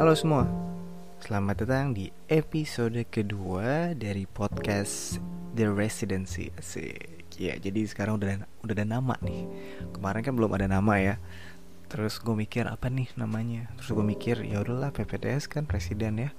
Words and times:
Halo 0.00 0.16
semua, 0.16 0.48
selamat 1.20 1.60
datang 1.60 1.92
di 1.92 2.08
episode 2.32 3.04
kedua 3.12 3.92
dari 3.92 4.24
podcast 4.24 5.20
The 5.52 5.68
Residency. 5.68 6.48
Asik. 6.56 7.28
Ya 7.36 7.60
jadi 7.60 7.84
sekarang 7.84 8.16
udah 8.16 8.48
udah 8.64 8.74
ada 8.80 8.88
nama 8.88 9.20
nih. 9.20 9.44
Kemarin 9.92 10.24
kan 10.24 10.32
belum 10.40 10.56
ada 10.56 10.72
nama 10.72 10.96
ya. 10.96 11.20
Terus 11.92 12.16
gue 12.16 12.32
mikir 12.32 12.64
apa 12.64 12.88
nih 12.88 13.12
namanya? 13.12 13.68
Terus 13.76 13.92
gue 13.92 14.00
mikir 14.00 14.40
ya 14.40 14.64
udahlah 14.64 14.88
PPTS 14.88 15.52
kan 15.52 15.68
presiden 15.68 16.16
ya. 16.16 16.32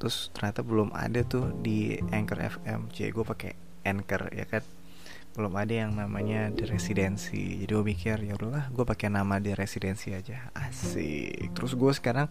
Terus 0.00 0.32
ternyata 0.32 0.64
belum 0.64 0.96
ada 0.96 1.20
tuh 1.20 1.52
di 1.60 2.00
Anchor 2.16 2.40
FM 2.40 2.88
Jadi 2.96 3.12
gue 3.12 3.24
pakai 3.28 3.52
Anchor 3.84 4.32
ya 4.32 4.48
kan 4.48 4.64
belum 5.30 5.54
ada 5.54 5.86
yang 5.86 5.94
namanya 5.94 6.50
The 6.50 6.66
Residency 6.70 7.62
jadi 7.62 7.70
gue 7.70 7.84
mikir 7.86 8.16
ya 8.26 8.34
udahlah 8.34 8.66
gue 8.74 8.82
pakai 8.82 9.12
nama 9.12 9.38
The 9.38 9.54
Residency 9.54 10.16
aja. 10.16 10.50
Asik. 10.56 11.52
Terus 11.52 11.72
gue 11.76 11.92
sekarang 11.92 12.28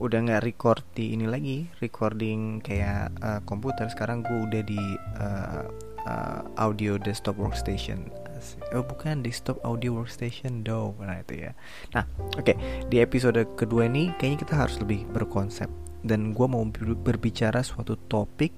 udah 0.00 0.18
nggak 0.18 0.42
record 0.42 0.82
di 0.96 1.14
ini 1.14 1.26
lagi 1.28 1.68
recording 1.78 2.64
kayak 2.64 3.12
uh, 3.20 3.40
komputer. 3.44 3.86
Sekarang 3.92 4.24
gue 4.24 4.38
udah 4.50 4.62
di 4.64 4.82
uh, 5.20 5.62
uh, 6.08 6.40
audio 6.56 6.96
desktop 6.96 7.36
workstation. 7.36 8.08
Asik. 8.40 8.62
oh 8.72 8.80
bukan 8.80 9.20
desktop 9.20 9.60
audio 9.68 10.00
workstation 10.00 10.64
do 10.64 10.96
nah 11.02 11.20
itu 11.20 11.44
ya. 11.44 11.52
Nah 11.92 12.08
oke. 12.40 12.50
Okay. 12.50 12.56
di 12.88 13.04
episode 13.04 13.36
kedua 13.54 13.84
ini 13.84 14.16
kayaknya 14.16 14.48
kita 14.48 14.54
harus 14.56 14.80
lebih 14.80 15.04
berkonsep. 15.12 15.68
Dan 16.00 16.32
gue 16.32 16.46
mau 16.48 16.64
berbicara 17.04 17.60
suatu 17.60 18.00
topik 18.08 18.56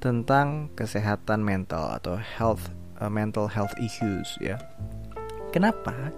tentang 0.00 0.72
kesehatan 0.72 1.44
mental 1.44 1.92
atau 2.00 2.16
health 2.16 2.72
uh, 3.00 3.10
mental 3.10 3.46
health 3.46 3.74
issues 3.78 4.34
ya. 4.42 4.58
Kenapa? 5.54 6.12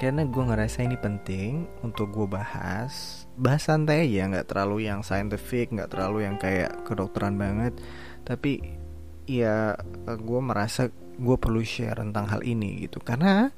Karena 0.00 0.24
gue 0.24 0.40
ngerasa 0.40 0.80
ini 0.86 0.96
penting 0.96 1.68
untuk 1.84 2.08
gue 2.14 2.24
bahas. 2.24 3.26
Bahas 3.36 3.68
santai 3.68 4.08
aja, 4.08 4.32
nggak 4.32 4.48
terlalu 4.48 4.88
yang 4.88 5.04
scientific, 5.04 5.68
nggak 5.74 5.92
terlalu 5.92 6.24
yang 6.24 6.40
kayak 6.40 6.72
kedokteran 6.88 7.36
banget. 7.36 7.76
Tapi 8.24 8.64
ya 9.28 9.76
gue 10.06 10.40
merasa 10.40 10.88
gue 11.20 11.36
perlu 11.36 11.60
share 11.60 12.00
tentang 12.00 12.32
hal 12.32 12.40
ini 12.40 12.88
gitu. 12.88 12.96
Karena 13.04 13.52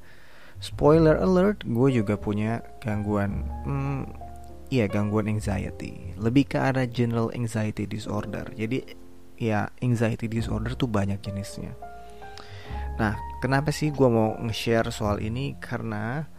spoiler 0.59 1.15
alert, 1.15 1.63
gue 1.63 1.89
juga 1.95 2.19
punya 2.19 2.59
gangguan 2.83 3.47
hmm, 3.63 4.03
Iya 4.73 4.89
gangguan 4.89 5.29
anxiety. 5.29 6.17
Lebih 6.17 6.49
ke 6.49 6.57
arah 6.57 6.89
general 6.89 7.29
anxiety 7.37 7.85
disorder. 7.85 8.49
Jadi 8.57 8.81
ya 9.37 9.69
anxiety 9.85 10.25
disorder 10.25 10.73
tuh 10.73 10.89
banyak 10.89 11.21
jenisnya 11.21 11.77
Nah, 12.93 13.17
kenapa 13.41 13.73
sih 13.73 13.89
gue 13.89 14.05
mau 14.05 14.37
nge-share 14.37 14.93
soal 14.93 15.17
ini? 15.23 15.57
Karena 15.57 16.29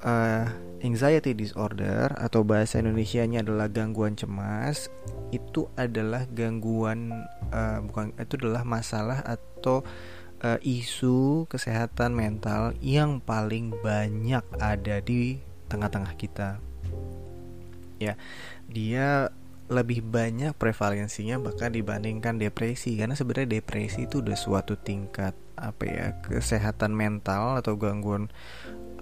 uh, 0.00 0.46
anxiety 0.80 1.32
disorder 1.32 2.10
atau 2.16 2.42
bahasa 2.42 2.80
Indonesia-nya 2.80 3.44
adalah 3.44 3.68
gangguan 3.68 4.16
cemas. 4.16 4.88
Itu 5.30 5.68
adalah 5.76 6.24
gangguan 6.28 7.28
uh, 7.52 7.78
bukan 7.84 8.12
itu 8.16 8.40
adalah 8.40 8.64
masalah 8.64 9.20
atau 9.24 9.84
uh, 10.42 10.58
isu 10.60 11.46
kesehatan 11.46 12.12
mental 12.12 12.74
yang 12.82 13.22
paling 13.22 13.72
banyak 13.80 14.44
ada 14.58 14.96
di 15.00 15.40
tengah-tengah 15.70 16.14
kita. 16.18 16.58
Ya, 18.02 18.18
dia 18.66 19.30
lebih 19.72 20.04
banyak 20.04 20.52
prevalensinya 20.54 21.40
bahkan 21.40 21.72
dibandingkan 21.72 22.36
depresi. 22.36 22.94
Karena 23.00 23.16
sebenarnya 23.16 23.58
depresi 23.58 24.04
itu 24.04 24.20
udah 24.20 24.36
suatu 24.36 24.76
tingkat 24.76 25.32
apa 25.56 25.84
ya 25.84 26.06
kesehatan 26.24 26.92
mental 26.92 27.60
atau 27.60 27.78
gangguan 27.78 28.28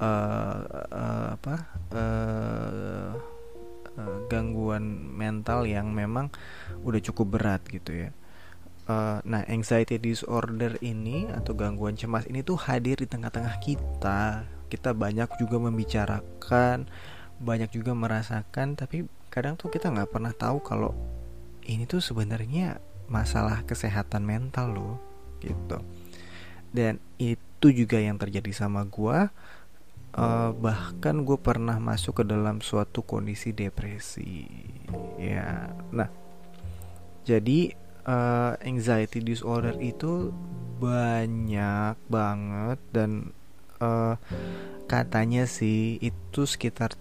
uh, 0.00 0.60
uh, 0.92 1.26
apa 1.38 1.54
uh, 1.94 3.10
uh, 3.96 4.18
gangguan 4.28 4.84
mental 5.14 5.64
yang 5.66 5.91
memang 5.91 6.30
udah 6.86 7.00
cukup 7.02 7.41
berat 7.41 7.62
gitu 7.69 8.09
ya. 8.09 8.10
Nah 9.22 9.47
anxiety 9.47 10.03
disorder 10.03 10.75
ini 10.82 11.30
atau 11.30 11.54
gangguan 11.54 11.94
cemas 11.94 12.26
ini 12.26 12.42
tuh 12.42 12.59
hadir 12.59 12.98
di 12.98 13.06
tengah-tengah 13.06 13.62
kita. 13.62 14.42
Kita 14.66 14.91
banyak 14.98 15.30
juga 15.38 15.62
membicarakan 15.62 16.91
banyak 17.38 17.70
juga 17.70 17.94
merasakan 17.94 18.75
tapi 18.75 19.06
kadang 19.30 19.54
tuh 19.54 19.70
kita 19.70 19.88
nggak 19.88 20.10
pernah 20.10 20.34
tahu 20.34 20.58
kalau 20.60 20.92
ini 21.64 21.86
tuh 21.86 22.02
sebenarnya 22.02 22.82
masalah 23.06 23.62
kesehatan 23.62 24.26
mental 24.26 24.74
loh 24.74 24.96
gitu. 25.38 25.78
Dan 26.70 27.02
itu 27.18 27.70
juga 27.70 27.98
yang 27.98 28.18
terjadi 28.18 28.50
sama 28.54 28.86
gue 28.86 29.30
uh, 30.14 30.50
bahkan 30.54 31.22
gue 31.22 31.38
pernah 31.38 31.78
masuk 31.78 32.22
ke 32.22 32.24
dalam 32.26 32.58
suatu 32.62 33.02
kondisi 33.06 33.54
depresi 33.54 34.46
ya. 35.18 35.70
Nah 35.94 36.10
jadi 37.22 37.74
uh, 38.06 38.58
anxiety 38.64 39.22
disorder 39.22 39.76
itu 39.78 40.34
banyak 40.80 41.94
banget 42.08 42.78
dan 42.91 43.30
uh, 43.84 44.16
katanya 44.88 45.44
sih 45.44 46.00
itu 46.00 46.48
sekitar 46.48 46.97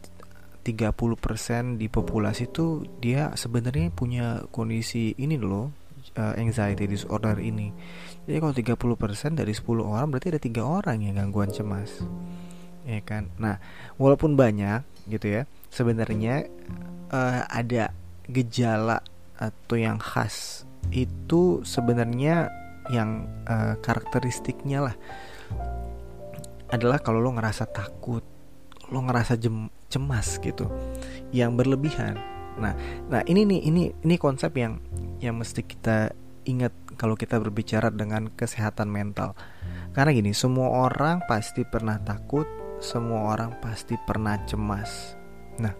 30% 0.69 1.81
di 1.81 1.89
populasi 1.89 2.53
itu 2.53 2.85
dia 3.01 3.33
sebenarnya 3.33 3.89
punya 3.89 4.45
kondisi 4.53 5.17
ini 5.17 5.35
loh 5.41 5.73
uh, 6.15 6.33
anxiety 6.37 6.85
disorder 6.85 7.37
ini. 7.41 7.73
Jadi 8.29 8.37
kalau 8.37 8.53
30% 8.53 9.39
dari 9.39 9.53
10 9.53 9.65
orang 9.81 10.07
berarti 10.13 10.27
ada 10.33 10.41
tiga 10.41 10.63
orang 10.65 11.01
yang 11.01 11.17
gangguan 11.17 11.49
cemas. 11.49 12.01
Ya 12.85 13.01
kan? 13.01 13.29
Nah, 13.37 13.57
walaupun 13.97 14.33
banyak 14.33 14.85
gitu 15.09 15.41
ya, 15.41 15.41
sebenarnya 15.73 16.49
uh, 17.09 17.45
ada 17.49 17.93
gejala 18.29 19.01
atau 19.39 19.75
yang 19.79 19.97
khas 19.97 20.67
itu 20.93 21.61
sebenarnya 21.65 22.49
yang 22.89 23.29
uh, 23.45 23.77
karakteristiknya 23.81 24.89
lah 24.89 24.95
adalah 26.69 27.01
kalau 27.01 27.17
lo 27.17 27.33
ngerasa 27.33 27.65
takut, 27.69 28.21
lo 28.93 28.99
ngerasa 29.01 29.37
jem, 29.41 29.69
cemas 29.89 30.37
gitu 30.39 30.69
yang 31.33 31.57
berlebihan. 31.57 32.15
Nah 32.61 32.73
nah 33.09 33.21
ini 33.25 33.43
nih 33.43 33.59
ini 33.67 33.83
ini 34.05 34.15
konsep 34.15 34.53
yang 34.55 34.79
yang 35.19 35.35
mesti 35.35 35.65
kita 35.65 36.13
ingat 36.47 36.71
kalau 36.95 37.19
kita 37.19 37.41
berbicara 37.41 37.91
dengan 37.91 38.31
kesehatan 38.31 38.87
mental. 38.87 39.35
Karena 39.91 40.13
gini 40.13 40.31
semua 40.31 40.87
orang 40.87 41.25
pasti 41.25 41.65
pernah 41.65 41.97
takut 41.99 42.45
semua 42.79 43.35
orang 43.35 43.59
pasti 43.59 43.99
pernah 44.07 44.39
cemas. 44.47 45.19
Nah 45.59 45.75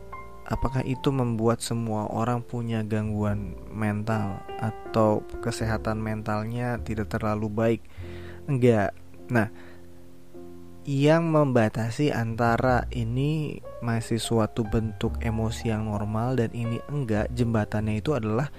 apakah 0.52 0.84
itu 0.84 1.10
membuat 1.16 1.64
semua 1.64 2.12
orang 2.12 2.44
punya 2.44 2.84
gangguan 2.84 3.56
mental 3.72 4.44
atau 4.60 5.24
kesehatan 5.40 6.04
mentalnya 6.04 6.76
tidak 6.84 7.08
terlalu 7.08 7.48
baik? 7.48 7.82
Enggak. 8.52 8.92
Nah 9.32 9.48
yang 10.90 11.30
membatasi 11.30 12.10
antara 12.10 12.90
ini 12.90 13.62
masih 13.86 14.18
suatu 14.18 14.66
bentuk 14.66 15.22
emosi 15.22 15.70
yang 15.70 15.86
normal 15.86 16.34
dan 16.34 16.50
ini 16.50 16.82
enggak 16.90 17.30
jembatannya 17.30 18.02
itu 18.02 18.18
adalah 18.18 18.50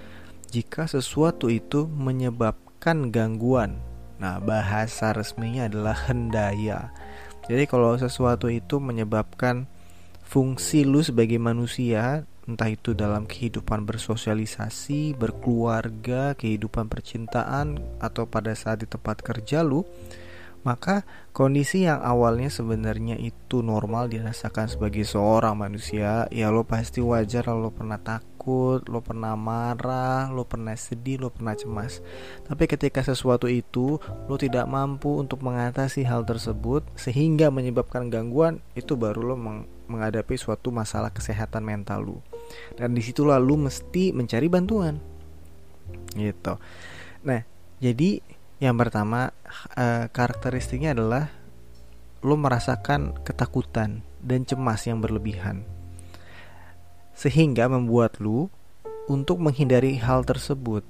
jika 0.54 0.86
sesuatu 0.86 1.50
itu 1.50 1.90
menyebabkan 1.90 3.10
gangguan. 3.10 3.82
Nah, 4.22 4.38
bahasa 4.38 5.10
resminya 5.10 5.66
adalah 5.66 6.06
hendaya. 6.06 6.94
Jadi 7.50 7.66
kalau 7.66 7.98
sesuatu 7.98 8.46
itu 8.46 8.78
menyebabkan 8.78 9.66
fungsi 10.22 10.86
lu 10.86 11.02
sebagai 11.02 11.42
manusia 11.42 12.30
entah 12.46 12.70
itu 12.70 12.94
dalam 12.94 13.26
kehidupan 13.26 13.82
bersosialisasi, 13.90 15.18
berkeluarga, 15.18 16.38
kehidupan 16.38 16.86
percintaan 16.86 17.82
atau 17.98 18.30
pada 18.30 18.54
saat 18.54 18.82
di 18.82 18.86
tempat 18.86 19.18
kerja 19.18 19.66
lu 19.66 19.82
maka 20.60 21.08
kondisi 21.32 21.88
yang 21.88 22.04
awalnya 22.04 22.52
sebenarnya 22.52 23.16
itu 23.16 23.64
normal 23.64 24.12
dirasakan 24.12 24.68
sebagai 24.68 25.08
seorang 25.08 25.56
manusia 25.56 26.28
ya 26.28 26.52
lo 26.52 26.68
pasti 26.68 27.00
wajar 27.00 27.48
lo 27.48 27.72
pernah 27.72 27.96
takut 27.96 28.84
lo 28.84 29.00
pernah 29.00 29.32
marah 29.40 30.28
lo 30.28 30.44
pernah 30.44 30.76
sedih 30.76 31.24
lo 31.24 31.32
pernah 31.32 31.56
cemas. 31.56 32.04
Tapi 32.44 32.68
ketika 32.68 33.00
sesuatu 33.00 33.48
itu 33.48 33.96
lo 34.00 34.36
tidak 34.36 34.68
mampu 34.68 35.16
untuk 35.16 35.40
mengatasi 35.40 36.04
hal 36.04 36.28
tersebut 36.28 36.84
sehingga 36.92 37.48
menyebabkan 37.48 38.12
gangguan 38.12 38.60
itu 38.76 39.00
baru 39.00 39.32
lo 39.32 39.36
meng 39.40 39.64
menghadapi 39.90 40.38
suatu 40.38 40.70
masalah 40.70 41.10
kesehatan 41.10 41.64
mental 41.64 42.04
lo. 42.04 42.18
Dan 42.76 42.92
di 42.92 43.00
situlah 43.00 43.40
lo 43.40 43.56
mesti 43.56 44.12
mencari 44.12 44.46
bantuan. 44.52 45.00
Gitu. 46.12 46.52
Nah 47.24 47.40
jadi 47.80 48.20
yang 48.60 48.76
pertama 48.76 49.32
uh, 49.74 50.06
karakteristiknya 50.12 50.92
adalah 50.92 51.32
lo 52.20 52.36
merasakan 52.36 53.16
ketakutan 53.24 54.04
dan 54.20 54.44
cemas 54.44 54.84
yang 54.84 55.00
berlebihan. 55.00 55.64
Sehingga 57.16 57.72
membuat 57.72 58.20
lo 58.20 58.52
untuk 59.08 59.40
menghindari 59.40 59.96
hal 59.96 60.28
tersebut. 60.28 60.84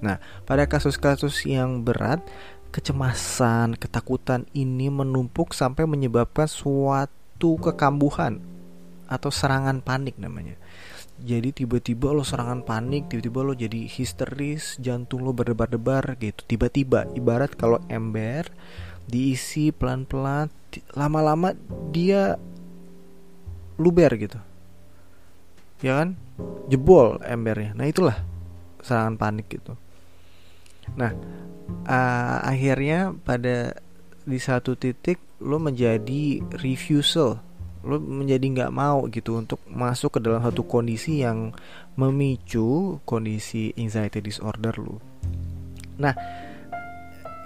Nah, 0.00 0.16
pada 0.48 0.64
kasus-kasus 0.64 1.44
yang 1.44 1.84
berat, 1.84 2.24
kecemasan, 2.72 3.76
ketakutan 3.76 4.48
ini 4.56 4.88
menumpuk 4.88 5.52
sampai 5.52 5.84
menyebabkan 5.84 6.48
suatu 6.48 7.60
kekambuhan 7.60 8.40
atau 9.04 9.28
serangan 9.28 9.84
panik 9.84 10.16
namanya. 10.16 10.56
Jadi 11.20 11.52
tiba-tiba 11.52 12.16
lo 12.16 12.24
serangan 12.24 12.64
panik 12.64 13.12
tiba-tiba 13.12 13.40
lo 13.44 13.52
jadi 13.52 13.84
histeris 13.84 14.80
jantung 14.80 15.22
lo 15.22 15.36
berdebar-debar 15.36 16.16
gitu. 16.16 16.40
Tiba-tiba 16.48 17.06
ibarat 17.12 17.52
kalau 17.54 17.78
ember 17.92 18.48
diisi 19.04 19.74
pelan-pelan 19.74 20.48
lama-lama 20.96 21.52
dia 21.92 22.40
luber 23.76 24.10
gitu. 24.16 24.40
Ya 25.84 26.04
kan? 26.04 26.16
Jebol 26.72 27.20
embernya. 27.24 27.76
Nah 27.76 27.88
itulah 27.88 28.16
serangan 28.80 29.20
panik 29.20 29.48
gitu. 29.52 29.76
Nah 30.96 31.12
uh, 31.84 32.38
akhirnya 32.44 33.12
pada 33.24 33.76
di 34.24 34.38
satu 34.40 34.76
titik 34.76 35.20
lo 35.40 35.56
menjadi 35.56 36.44
refusal 36.60 37.40
lo 37.80 37.96
menjadi 37.96 38.44
nggak 38.44 38.72
mau 38.76 39.08
gitu 39.08 39.40
untuk 39.40 39.60
masuk 39.68 40.16
ke 40.16 40.20
dalam 40.20 40.44
satu 40.44 40.68
kondisi 40.68 41.24
yang 41.24 41.56
memicu 41.96 43.00
kondisi 43.08 43.72
anxiety 43.80 44.20
disorder 44.20 44.76
lo. 44.76 45.00
Nah, 45.96 46.12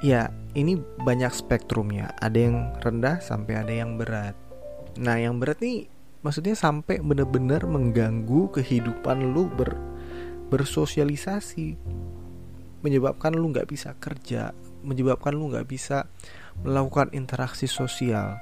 ya 0.03 0.31
ini 0.59 0.75
banyak 0.79 1.31
spektrumnya. 1.31 2.15
Ada 2.19 2.39
yang 2.39 2.57
rendah 2.83 3.23
sampai 3.23 3.63
ada 3.63 3.75
yang 3.75 3.95
berat. 3.95 4.35
Nah, 4.99 5.19
yang 5.19 5.39
berat 5.39 5.63
nih 5.63 5.87
maksudnya 6.27 6.59
sampai 6.59 6.99
benar-benar 6.99 7.67
mengganggu 7.67 8.51
kehidupan 8.55 9.35
lu 9.35 9.47
ber 9.51 9.75
bersosialisasi, 10.51 11.75
menyebabkan 12.83 13.35
lu 13.35 13.51
nggak 13.51 13.67
bisa 13.67 13.97
kerja, 13.99 14.55
menyebabkan 14.87 15.35
lu 15.35 15.51
nggak 15.51 15.67
bisa 15.67 16.07
melakukan 16.63 17.11
interaksi 17.11 17.67
sosial 17.67 18.39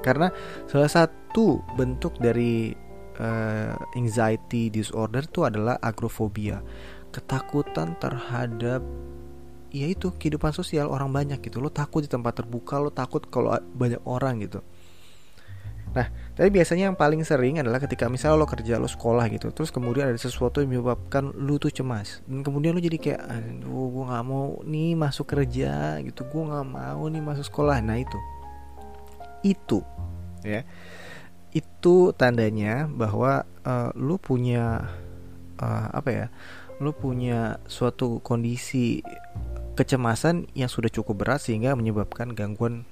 karena 0.00 0.32
salah 0.66 0.90
satu 0.90 1.62
bentuk 1.74 2.16
dari 2.18 2.72
uh, 3.20 3.74
anxiety 3.98 4.70
disorder 4.70 5.26
itu 5.26 5.44
adalah 5.44 5.76
agoraphobia 5.82 6.62
ketakutan 7.08 7.96
terhadap 7.96 8.84
ya 9.68 9.86
itu 9.88 10.12
kehidupan 10.12 10.52
sosial 10.52 10.88
orang 10.88 11.12
banyak 11.12 11.40
gitu. 11.44 11.60
Lo 11.60 11.68
takut 11.72 12.04
di 12.04 12.08
tempat 12.08 12.40
terbuka 12.40 12.80
lo 12.80 12.92
takut 12.92 13.24
kalau 13.28 13.56
banyak 13.76 14.00
orang 14.04 14.40
gitu. 14.44 14.60
Nah, 15.88 16.04
tapi 16.36 16.52
biasanya 16.52 16.92
yang 16.92 16.98
paling 17.00 17.24
sering 17.24 17.64
adalah 17.64 17.80
ketika 17.80 18.12
misalnya 18.12 18.44
lo 18.44 18.46
kerja, 18.46 18.76
lo 18.76 18.84
sekolah 18.84 19.24
gitu, 19.32 19.48
terus 19.56 19.72
kemudian 19.72 20.12
ada 20.12 20.20
sesuatu 20.20 20.60
yang 20.60 20.76
menyebabkan 20.76 21.32
lo 21.32 21.56
tuh 21.56 21.72
cemas, 21.72 22.20
dan 22.28 22.44
kemudian 22.44 22.76
lo 22.76 22.80
jadi 22.84 23.00
kayak, 23.00 23.20
aduh, 23.24 23.88
gue 23.96 24.04
nggak 24.04 24.24
mau 24.28 24.60
nih 24.68 24.92
masuk 24.92 25.32
kerja 25.32 25.96
gitu, 26.04 26.28
gue 26.28 26.42
nggak 26.44 26.66
mau 26.68 27.02
nih 27.08 27.24
masuk 27.24 27.48
sekolah. 27.48 27.80
Nah 27.80 27.96
itu, 28.04 28.20
itu 29.48 29.80
ya 30.44 30.62
itu 31.56 32.12
tandanya 32.12 32.84
bahwa 32.86 33.48
uh, 33.64 33.90
lu 33.96 34.20
punya 34.20 34.92
uh, 35.58 35.86
apa 35.90 36.10
ya 36.12 36.26
lu 36.78 36.94
punya 36.94 37.58
suatu 37.66 38.22
kondisi 38.22 39.02
kecemasan 39.74 40.50
yang 40.54 40.70
sudah 40.70 40.90
cukup 40.90 41.26
berat 41.26 41.42
sehingga 41.42 41.74
menyebabkan 41.74 42.34
gangguan 42.34 42.86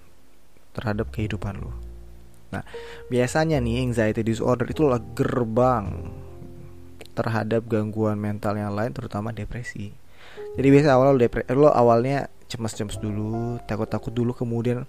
terhadap 0.74 1.10
kehidupan 1.10 1.58
lu. 1.58 1.72
Nah, 2.54 2.62
biasanya 3.10 3.58
nih 3.58 3.82
anxiety 3.82 4.22
disorder 4.22 4.70
itu 4.70 4.86
adalah 4.86 5.02
gerbang 5.14 6.14
terhadap 7.16 7.66
gangguan 7.66 8.20
mental 8.20 8.54
yang 8.54 8.70
lain 8.76 8.94
terutama 8.94 9.34
depresi. 9.34 9.90
Jadi 10.54 10.68
biasa 10.68 10.94
awal 10.94 11.16
lo, 11.16 11.18
depre 11.18 11.42
lo 11.50 11.72
awalnya 11.72 12.28
cemas-cemas 12.46 13.02
dulu, 13.02 13.58
takut-takut 13.66 14.14
dulu 14.14 14.36
kemudian 14.36 14.86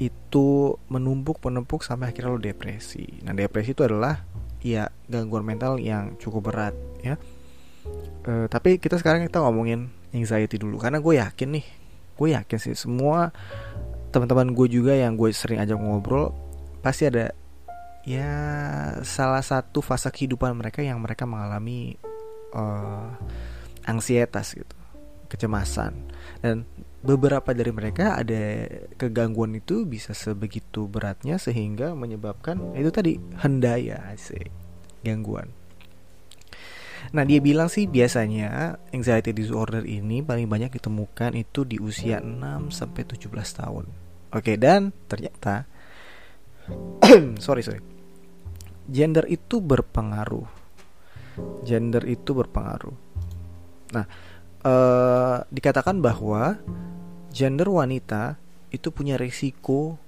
itu 0.00 0.80
menumpuk 0.88 1.44
menumpuk 1.44 1.84
sampai 1.84 2.08
akhirnya 2.10 2.32
lo 2.32 2.40
depresi. 2.40 3.20
Nah 3.20 3.36
depresi 3.36 3.76
itu 3.76 3.84
adalah 3.84 4.24
ya 4.64 4.88
gangguan 5.12 5.44
mental 5.44 5.76
yang 5.76 6.16
cukup 6.16 6.48
berat 6.48 6.74
ya. 7.04 7.20
E, 8.24 8.48
tapi 8.48 8.80
kita 8.80 8.96
sekarang 8.96 9.28
kita 9.28 9.44
ngomongin 9.44 9.92
anxiety 10.16 10.56
dulu 10.56 10.80
karena 10.80 11.04
gue 11.04 11.20
yakin 11.20 11.48
nih, 11.60 11.66
gue 12.16 12.28
yakin 12.32 12.58
sih 12.58 12.72
semua 12.72 13.28
teman-teman 14.10 14.56
gue 14.56 14.66
juga 14.72 14.96
yang 14.96 15.14
gue 15.14 15.30
sering 15.30 15.62
ajak 15.62 15.78
ngobrol 15.78 16.34
pasti 16.82 17.06
ada 17.06 17.30
ya 18.02 18.32
salah 19.04 19.44
satu 19.44 19.84
fase 19.84 20.08
kehidupan 20.08 20.56
mereka 20.56 20.80
yang 20.80 20.98
mereka 20.98 21.28
mengalami 21.28 21.94
uh, 22.56 23.12
ansietas 23.84 24.56
gitu, 24.56 24.76
kecemasan 25.28 25.92
dan 26.40 26.64
beberapa 27.00 27.56
dari 27.56 27.72
mereka 27.72 28.20
ada 28.20 28.68
kegangguan 29.00 29.56
itu 29.56 29.88
bisa 29.88 30.12
sebegitu 30.12 30.84
beratnya 30.84 31.40
sehingga 31.40 31.96
menyebabkan 31.96 32.76
itu 32.76 32.92
tadi 32.92 33.16
hendaya 33.40 34.04
sih 34.20 34.52
gangguan. 35.00 35.48
Nah 37.16 37.24
dia 37.24 37.40
bilang 37.40 37.72
sih 37.72 37.88
biasanya 37.88 38.76
anxiety 38.92 39.32
disorder 39.32 39.82
ini 39.88 40.20
paling 40.20 40.44
banyak 40.44 40.76
ditemukan 40.76 41.32
itu 41.40 41.64
di 41.64 41.80
usia 41.80 42.20
6 42.20 42.68
sampai 42.68 43.02
17 43.08 43.32
tahun. 43.32 43.84
Oke 44.36 44.60
dan 44.60 44.92
ternyata 45.08 45.64
sorry 47.44 47.64
sorry 47.64 47.80
gender 48.84 49.24
itu 49.24 49.64
berpengaruh. 49.64 50.60
Gender 51.64 52.04
itu 52.04 52.36
berpengaruh. 52.36 52.96
Nah 53.96 54.04
uh, 54.62 55.38
dikatakan 55.48 56.04
bahwa 56.04 56.60
gender 57.30 57.70
wanita 57.70 58.36
itu 58.70 58.90
punya 58.94 59.18
risiko 59.18 59.98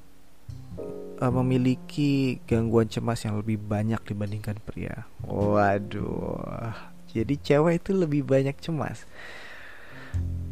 uh, 1.22 1.32
memiliki 1.32 2.42
gangguan 2.46 2.90
cemas 2.90 3.22
yang 3.22 3.38
lebih 3.38 3.58
banyak 3.62 4.02
dibandingkan 4.02 4.58
pria. 4.62 5.06
Waduh, 5.26 6.74
jadi 7.10 7.34
cewek 7.38 7.82
itu 7.82 7.90
lebih 7.94 8.26
banyak 8.26 8.58
cemas. 8.58 9.06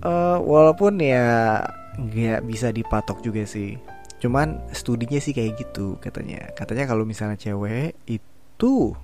Uh, 0.00 0.40
walaupun 0.40 0.96
ya 1.02 1.61
nggak 1.99 2.46
bisa 2.46 2.72
dipatok 2.72 3.20
juga 3.20 3.44
sih. 3.44 3.76
Cuman 4.20 4.61
studinya 4.72 5.19
sih 5.19 5.34
kayak 5.34 5.61
gitu 5.61 5.99
katanya. 5.99 6.52
Katanya 6.55 6.88
kalau 6.88 7.05
misalnya 7.05 7.37
cewek 7.37 7.96
itu 8.06 8.94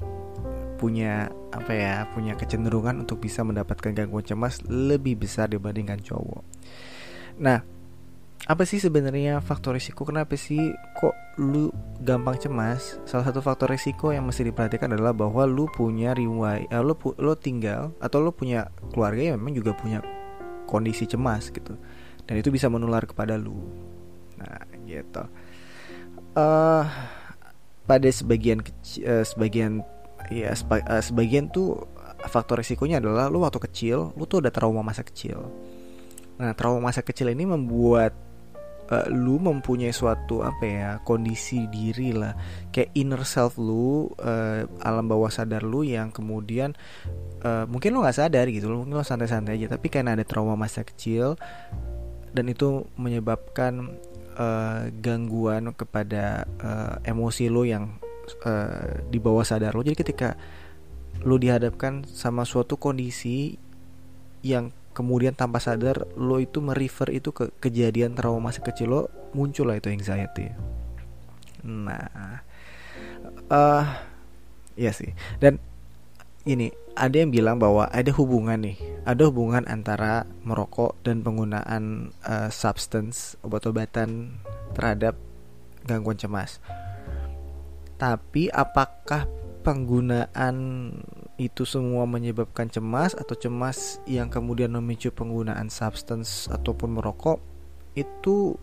punya 0.76 1.32
apa 1.56 1.72
ya 1.72 1.94
punya 2.12 2.36
kecenderungan 2.36 3.00
untuk 3.00 3.24
bisa 3.24 3.40
mendapatkan 3.40 3.96
gangguan 3.96 4.28
cemas 4.28 4.60
lebih 4.68 5.16
besar 5.16 5.48
dibandingkan 5.48 6.04
cowok. 6.04 6.44
Nah, 7.36 7.60
apa 8.46 8.62
sih 8.62 8.78
sebenarnya 8.78 9.42
faktor 9.42 9.74
risiko? 9.74 10.06
Kenapa 10.06 10.38
sih 10.38 10.72
kok 10.96 11.12
lu 11.40 11.68
gampang 12.00 12.38
cemas? 12.38 12.96
Salah 13.04 13.26
satu 13.26 13.42
faktor 13.42 13.72
risiko 13.72 14.14
yang 14.14 14.24
mesti 14.24 14.46
diperhatikan 14.46 14.92
adalah 14.94 15.12
bahwa 15.12 15.44
lu 15.44 15.66
punya 15.68 16.14
riwayat, 16.14 16.70
eh, 16.70 16.82
lu 16.82 16.94
lu 17.18 17.34
tinggal 17.36 17.90
atau 17.98 18.22
lu 18.22 18.30
punya 18.30 18.70
keluarga 18.94 19.34
yang 19.34 19.42
memang 19.42 19.58
juga 19.58 19.74
punya 19.74 19.98
kondisi 20.70 21.06
cemas 21.06 21.50
gitu, 21.50 21.78
dan 22.26 22.34
itu 22.38 22.50
bisa 22.50 22.70
menular 22.70 23.02
kepada 23.06 23.34
lu. 23.34 23.54
Nah, 24.38 24.62
gitu. 24.86 25.24
Uh, 26.36 26.84
pada 27.86 28.08
sebagian 28.10 28.60
uh, 29.06 29.24
sebagian 29.24 29.80
ya 30.28 30.52
uh, 30.52 31.02
sebagian 31.02 31.48
tuh 31.48 31.86
faktor 32.26 32.60
risikonya 32.60 32.98
adalah 32.98 33.30
lu 33.30 33.40
waktu 33.40 33.62
kecil 33.62 34.12
lu 34.18 34.26
tuh 34.26 34.42
udah 34.42 34.52
trauma 34.52 34.82
masa 34.82 35.06
kecil 35.06 35.48
nah 36.36 36.52
trauma 36.52 36.80
masa 36.84 37.00
kecil 37.00 37.32
ini 37.32 37.48
membuat 37.48 38.12
uh, 38.90 39.06
lu 39.10 39.38
mempunyai 39.42 39.90
suatu 39.90 40.42
apa 40.46 40.64
ya 40.64 40.90
kondisi 41.02 41.66
diri 41.70 42.14
lah. 42.14 42.34
Kayak 42.70 42.90
inner 42.94 43.22
self 43.26 43.58
lu 43.58 44.10
uh, 44.20 44.66
alam 44.82 45.06
bawah 45.06 45.30
sadar 45.30 45.66
lu 45.66 45.82
yang 45.82 46.14
kemudian 46.14 46.74
uh, 47.42 47.64
mungkin 47.66 47.94
lu 47.94 48.02
nggak 48.02 48.16
sadar 48.16 48.46
gitu 48.50 48.70
lu 48.70 48.86
mungkin 48.86 49.02
lu 49.02 49.06
santai-santai 49.06 49.58
aja 49.58 49.76
tapi 49.76 49.90
karena 49.90 50.14
ada 50.14 50.24
trauma 50.26 50.54
masa 50.54 50.86
kecil 50.86 51.34
dan 52.32 52.46
itu 52.52 52.84
menyebabkan 53.00 53.96
uh, 54.36 54.92
gangguan 55.00 55.72
kepada 55.72 56.44
uh, 56.60 56.94
emosi 57.02 57.48
lu 57.48 57.64
yang 57.64 57.96
uh, 58.44 59.02
di 59.08 59.18
bawah 59.18 59.46
sadar 59.46 59.72
lo 59.72 59.80
jadi 59.80 59.96
ketika 59.96 60.36
lo 61.24 61.40
dihadapkan 61.40 62.04
sama 62.04 62.44
suatu 62.44 62.76
kondisi 62.76 63.56
yang 64.44 64.70
kemudian 64.96 65.36
tanpa 65.36 65.60
sadar 65.60 66.08
lo 66.16 66.40
itu 66.40 66.64
merefer 66.64 67.12
itu 67.12 67.28
ke 67.36 67.52
kejadian 67.60 68.16
trauma 68.16 68.48
masa 68.48 68.64
kecil 68.64 68.88
lo 68.88 69.02
muncul 69.36 69.68
lah 69.68 69.76
itu 69.76 69.92
anxiety. 69.92 70.48
Nah 71.68 72.40
uh, 73.52 73.84
iya 74.72 74.96
sih. 74.96 75.12
Dan 75.36 75.60
ini 76.48 76.72
ada 76.96 77.12
yang 77.20 77.28
bilang 77.28 77.60
bahwa 77.60 77.92
ada 77.92 78.08
hubungan 78.16 78.56
nih 78.56 78.80
ada 79.04 79.28
hubungan 79.28 79.68
antara 79.68 80.24
merokok 80.48 80.96
dan 81.04 81.20
penggunaan 81.20 82.16
uh, 82.24 82.48
substance 82.48 83.36
obat-obatan 83.44 84.40
terhadap 84.72 85.20
gangguan 85.84 86.16
cemas. 86.16 86.64
Tapi 88.00 88.48
apakah 88.48 89.28
penggunaan 89.66 90.56
itu 91.42 91.66
semua 91.66 92.06
menyebabkan 92.06 92.70
cemas 92.70 93.18
atau 93.18 93.34
cemas 93.34 93.98
yang 94.06 94.30
kemudian 94.30 94.70
memicu 94.70 95.10
penggunaan 95.10 95.66
substance 95.74 96.46
ataupun 96.46 96.94
merokok 96.94 97.42
itu 97.98 98.54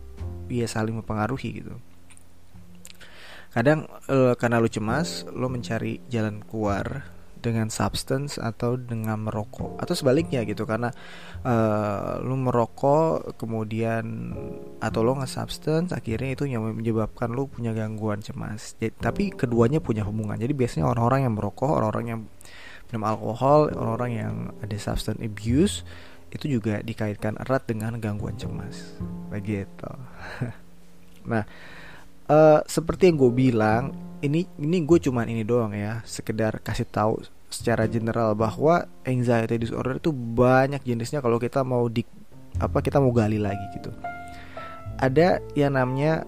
ya 0.48 0.64
saling 0.64 0.96
mempengaruhi 0.96 1.60
gitu. 1.60 1.76
Kadang 3.52 3.84
e, 4.08 4.32
karena 4.40 4.58
lu 4.58 4.66
cemas, 4.72 5.28
lo 5.28 5.52
mencari 5.52 6.00
jalan 6.08 6.40
keluar 6.40 7.13
dengan 7.44 7.68
substance 7.68 8.40
atau 8.40 8.80
dengan 8.80 9.20
merokok. 9.28 9.76
Atau 9.76 9.92
sebaliknya 9.92 10.40
gitu 10.48 10.64
karena 10.64 10.88
uh, 11.44 12.16
lu 12.24 12.40
merokok 12.40 13.36
kemudian 13.36 14.32
atau 14.80 15.04
lo 15.04 15.20
nge 15.20 15.28
substance 15.28 15.92
akhirnya 15.92 16.32
itu 16.32 16.48
yang 16.48 16.64
menyebabkan 16.64 17.28
lu 17.28 17.44
punya 17.44 17.76
gangguan 17.76 18.24
cemas. 18.24 18.80
Jadi, 18.80 18.96
tapi 18.96 19.28
keduanya 19.28 19.84
punya 19.84 20.08
hubungan. 20.08 20.40
Jadi 20.40 20.56
biasanya 20.56 20.88
orang-orang 20.88 21.28
yang 21.28 21.34
merokok 21.36 21.70
orang-orang 21.76 22.06
yang 22.08 22.20
minum 22.88 23.04
alkohol 23.04 23.68
orang-orang 23.76 24.10
yang 24.16 24.34
ada 24.64 24.76
substance 24.80 25.20
abuse 25.20 25.84
itu 26.32 26.58
juga 26.58 26.80
dikaitkan 26.80 27.36
erat 27.44 27.68
dengan 27.68 28.00
gangguan 28.00 28.40
cemas. 28.40 28.96
Begitu. 29.28 29.92
Nah 31.24 31.40
uh, 32.28 32.60
seperti 32.64 33.08
yang 33.08 33.16
gue 33.20 33.32
bilang 33.32 33.92
ini 34.24 34.48
ini 34.56 34.76
gue 34.84 34.98
cuman 35.00 35.28
ini 35.28 35.44
doang 35.44 35.76
ya 35.76 36.00
sekedar 36.08 36.60
kasih 36.64 36.88
tahu 36.88 37.20
secara 37.54 37.86
general 37.86 38.34
bahwa 38.34 38.90
anxiety 39.06 39.62
disorder 39.62 40.02
itu 40.02 40.10
banyak 40.10 40.82
jenisnya 40.82 41.22
kalau 41.22 41.38
kita 41.38 41.62
mau 41.62 41.86
di 41.86 42.02
apa 42.58 42.82
kita 42.82 42.98
mau 42.98 43.10
gali 43.14 43.38
lagi 43.38 43.62
gitu. 43.78 43.90
Ada 44.98 45.42
yang 45.58 45.74
namanya 45.74 46.22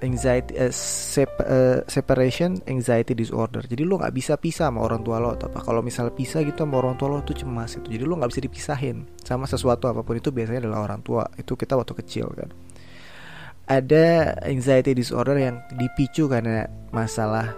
anxiety 0.00 0.56
uh, 0.56 0.72
sep, 0.72 1.28
uh, 1.44 1.84
separation 1.88 2.60
anxiety 2.68 3.12
disorder. 3.12 3.64
Jadi 3.64 3.84
lo 3.84 4.00
nggak 4.00 4.12
bisa 4.16 4.36
pisah 4.36 4.68
sama 4.68 4.84
orang 4.84 5.04
tua 5.04 5.20
lo 5.20 5.36
atau 5.36 5.48
apa. 5.48 5.60
Kalau 5.64 5.80
misal 5.84 6.12
pisah 6.12 6.44
gitu 6.44 6.64
sama 6.64 6.80
orang 6.80 6.96
tua 6.96 7.08
lo 7.12 7.24
tuh 7.24 7.36
cemas 7.36 7.76
itu 7.76 7.88
jadi 7.88 8.04
lo 8.04 8.16
nggak 8.20 8.30
bisa 8.32 8.42
dipisahin 8.42 8.96
sama 9.20 9.44
sesuatu 9.48 9.88
apa 9.88 10.00
pun. 10.04 10.16
Itu 10.16 10.32
biasanya 10.32 10.68
adalah 10.68 10.88
orang 10.88 11.00
tua. 11.04 11.24
Itu 11.36 11.56
kita 11.56 11.76
waktu 11.76 11.92
kecil 12.04 12.26
kan. 12.32 12.50
Ada 13.70 14.34
anxiety 14.50 14.98
disorder 14.98 15.38
yang 15.38 15.62
dipicu 15.78 16.26
karena 16.26 16.66
masalah 16.90 17.54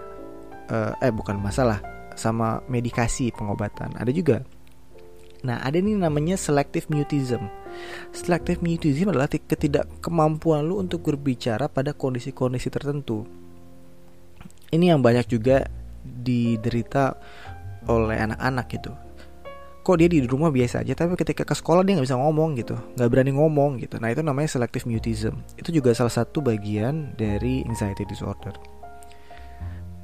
uh, 0.69 0.93
eh 1.01 1.09
bukan 1.09 1.41
masalah 1.41 1.92
sama 2.15 2.61
medikasi 2.69 3.33
pengobatan. 3.33 3.93
Ada 3.97 4.11
juga. 4.13 4.41
Nah, 5.43 5.59
ada 5.59 5.75
nih 5.75 5.99
namanya 5.99 6.39
selective 6.39 6.87
mutism. 6.87 7.51
Selective 8.15 8.63
mutism 8.63 9.11
adalah 9.11 9.27
ketidakkemampuan 9.27 10.63
lu 10.63 10.79
untuk 10.79 11.03
berbicara 11.03 11.67
pada 11.67 11.91
kondisi-kondisi 11.91 12.71
tertentu. 12.71 13.27
Ini 14.71 14.95
yang 14.95 15.03
banyak 15.03 15.27
juga 15.27 15.67
diderita 16.03 17.19
oleh 17.87 18.17
anak-anak 18.19 18.65
gitu 18.71 18.91
kok 19.83 19.99
dia 19.99 20.07
di 20.07 20.23
rumah 20.23 20.47
biasa 20.47 20.79
aja 20.79 20.95
tapi 20.95 21.19
ketika 21.19 21.43
ke 21.43 21.51
sekolah 21.51 21.83
dia 21.83 21.99
nggak 21.99 22.07
bisa 22.07 22.15
ngomong 22.15 22.55
gitu 22.55 22.79
nggak 22.95 23.09
berani 23.11 23.35
ngomong 23.35 23.83
gitu 23.83 23.99
nah 23.99 24.07
itu 24.07 24.23
namanya 24.23 24.47
selective 24.47 24.87
mutism 24.87 25.43
itu 25.59 25.75
juga 25.75 25.91
salah 25.91 26.23
satu 26.23 26.39
bagian 26.39 27.11
dari 27.19 27.67
anxiety 27.67 28.07
disorder 28.07 28.55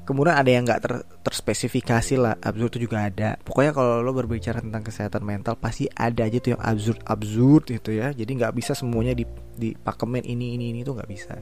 kemudian 0.09 0.33
ada 0.33 0.49
yang 0.49 0.65
nggak 0.65 0.81
ter, 0.81 0.93
terspesifikasi 1.21 2.17
lah 2.17 2.33
absurd 2.41 2.81
itu 2.81 2.89
juga 2.89 3.05
ada 3.05 3.37
pokoknya 3.45 3.71
kalau 3.77 4.01
lo 4.01 4.09
berbicara 4.17 4.57
tentang 4.57 4.81
kesehatan 4.81 5.21
mental 5.21 5.53
pasti 5.53 5.85
ada 5.93 6.25
aja 6.25 6.41
tuh 6.41 6.57
yang 6.57 6.63
absurd 6.65 6.99
absurd 7.05 7.63
gitu 7.69 7.93
ya 7.93 8.09
jadi 8.09 8.31
nggak 8.33 8.53
bisa 8.57 8.73
semuanya 8.73 9.13
di 9.13 9.29
di 9.53 9.77
pakemen 9.77 10.25
ini 10.25 10.57
ini 10.57 10.73
ini 10.73 10.81
tuh 10.81 10.97
nggak 10.97 11.09
bisa 11.13 11.37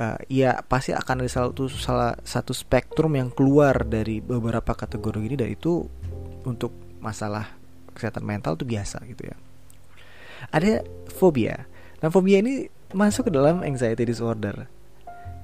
uh, 0.00 0.18
ya 0.28 0.60
pasti 0.64 0.96
akan 0.96 1.24
ada 1.24 1.30
satu 1.30 1.68
salah 1.68 2.16
satu 2.24 2.52
spektrum 2.52 3.12
yang 3.16 3.28
keluar 3.32 3.84
dari 3.84 4.24
beberapa 4.24 4.72
kategori 4.72 5.20
ini 5.20 5.36
dan 5.36 5.48
itu 5.52 5.84
untuk 6.46 6.72
masalah 7.00 7.56
kesehatan 7.96 8.24
mental 8.28 8.54
tuh 8.60 8.68
biasa 8.68 9.00
gitu 9.08 9.32
ya. 9.32 9.36
Ada 10.52 10.84
fobia. 11.10 11.64
Nah, 12.04 12.12
fobia 12.12 12.44
ini 12.44 12.68
masuk 12.92 13.28
ke 13.28 13.32
dalam 13.32 13.64
anxiety 13.64 14.04
disorder. 14.04 14.68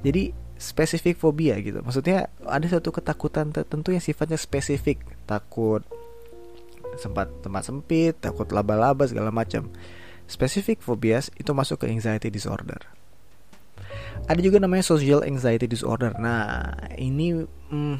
Jadi 0.05 0.37
spesifik 0.63 1.19
fobia 1.19 1.59
gitu. 1.59 1.83
Maksudnya 1.83 2.31
ada 2.47 2.63
suatu 2.71 2.95
ketakutan 2.95 3.51
tertentu 3.51 3.91
yang 3.91 3.99
sifatnya 3.99 4.39
spesifik, 4.39 5.03
takut 5.27 5.83
sempat 7.01 7.33
tempat 7.43 7.67
sempit, 7.67 8.15
takut 8.23 8.47
laba-laba 8.55 9.03
segala 9.11 9.35
macam. 9.35 9.67
Spesifik 10.31 10.79
fobias 10.79 11.35
itu 11.35 11.51
masuk 11.51 11.83
ke 11.83 11.91
anxiety 11.91 12.31
disorder. 12.31 12.79
Ada 14.31 14.39
juga 14.39 14.63
namanya 14.63 14.87
social 14.87 15.27
anxiety 15.27 15.67
disorder. 15.67 16.15
Nah, 16.15 16.79
ini 16.95 17.43
hmm, 17.43 17.97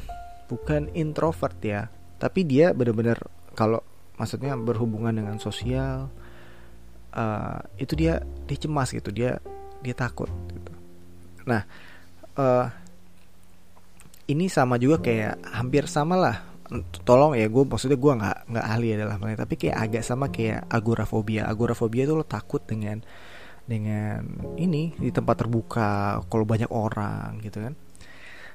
bukan 0.47 0.87
introvert 0.95 1.57
ya, 1.59 1.91
tapi 2.15 2.47
dia 2.47 2.71
benar-benar 2.71 3.19
kalau 3.57 3.83
maksudnya 4.15 4.55
berhubungan 4.55 5.11
dengan 5.11 5.35
sosial 5.41 6.07
uh, 7.13 7.59
itu 7.81 7.93
dia 7.97 8.21
dia 8.45 8.57
cemas 8.57 8.93
gitu 8.93 9.09
dia 9.09 9.41
dia 9.81 9.95
takut 9.97 10.29
gitu 10.49 10.73
nah 11.43 11.65
uh, 12.37 12.67
ini 14.29 14.47
sama 14.47 14.79
juga 14.79 15.03
kayak 15.03 15.43
hampir 15.53 15.85
sama 15.89 16.15
lah 16.15 16.37
tolong 17.05 17.37
ya 17.37 17.45
gue 17.51 17.63
maksudnya 17.67 17.99
gue 17.99 18.13
nggak 18.17 18.37
nggak 18.49 18.65
ahli 18.65 18.87
adalah 18.97 19.19
hal 19.19 19.35
tapi 19.37 19.55
kayak 19.59 19.77
agak 19.77 20.03
sama 20.03 20.31
kayak 20.33 20.65
agorafobia 20.71 21.45
agorafobia 21.45 22.07
itu 22.07 22.15
lo 22.17 22.25
takut 22.25 22.63
dengan 22.65 23.03
dengan 23.63 24.25
ini 24.57 24.95
di 24.97 25.11
tempat 25.13 25.45
terbuka 25.45 26.19
kalau 26.25 26.45
banyak 26.47 26.71
orang 26.71 27.39
gitu 27.45 27.61
kan 27.61 27.75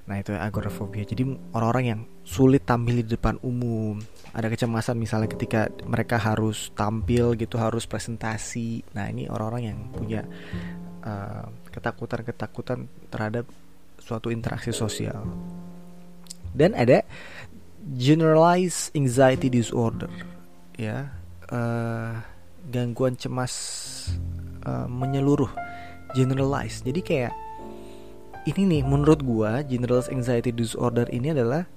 Nah 0.09 0.17
itu 0.25 0.33
agorafobia. 0.33 1.05
Jadi 1.05 1.53
orang-orang 1.53 1.85
yang 1.85 2.01
sulit 2.25 2.65
tampil 2.65 3.05
di 3.05 3.13
depan 3.13 3.37
umum. 3.45 4.01
Ada 4.33 4.49
kecemasan 4.49 4.97
misalnya 4.97 5.29
ketika 5.29 5.69
mereka 5.85 6.17
harus 6.17 6.73
tampil 6.73 7.37
gitu, 7.37 7.61
harus 7.61 7.85
presentasi. 7.85 8.89
Nah 8.97 9.13
ini 9.13 9.29
orang-orang 9.29 9.63
yang 9.69 9.79
punya 9.93 10.25
ketakutan 10.25 11.45
uh, 11.45 11.47
ketakutan-ketakutan 11.69 12.79
terhadap 13.13 13.45
suatu 14.09 14.33
interaksi 14.33 14.73
sosial. 14.73 15.21
Dan 16.57 16.73
ada 16.73 17.05
generalized 17.93 18.89
anxiety 18.97 19.53
disorder, 19.53 20.09
ya 20.81 21.13
uh, 21.53 22.17
gangguan 22.73 23.21
cemas 23.21 23.53
uh, 24.65 24.89
menyeluruh, 24.89 25.53
generalized. 26.17 26.89
Jadi 26.89 27.01
kayak 27.05 27.33
ini 28.49 28.81
nih 28.81 28.83
menurut 28.89 29.21
gua 29.21 29.61
general 29.61 30.01
anxiety 30.09 30.51
disorder 30.57 31.05
ini 31.13 31.37
adalah 31.37 31.69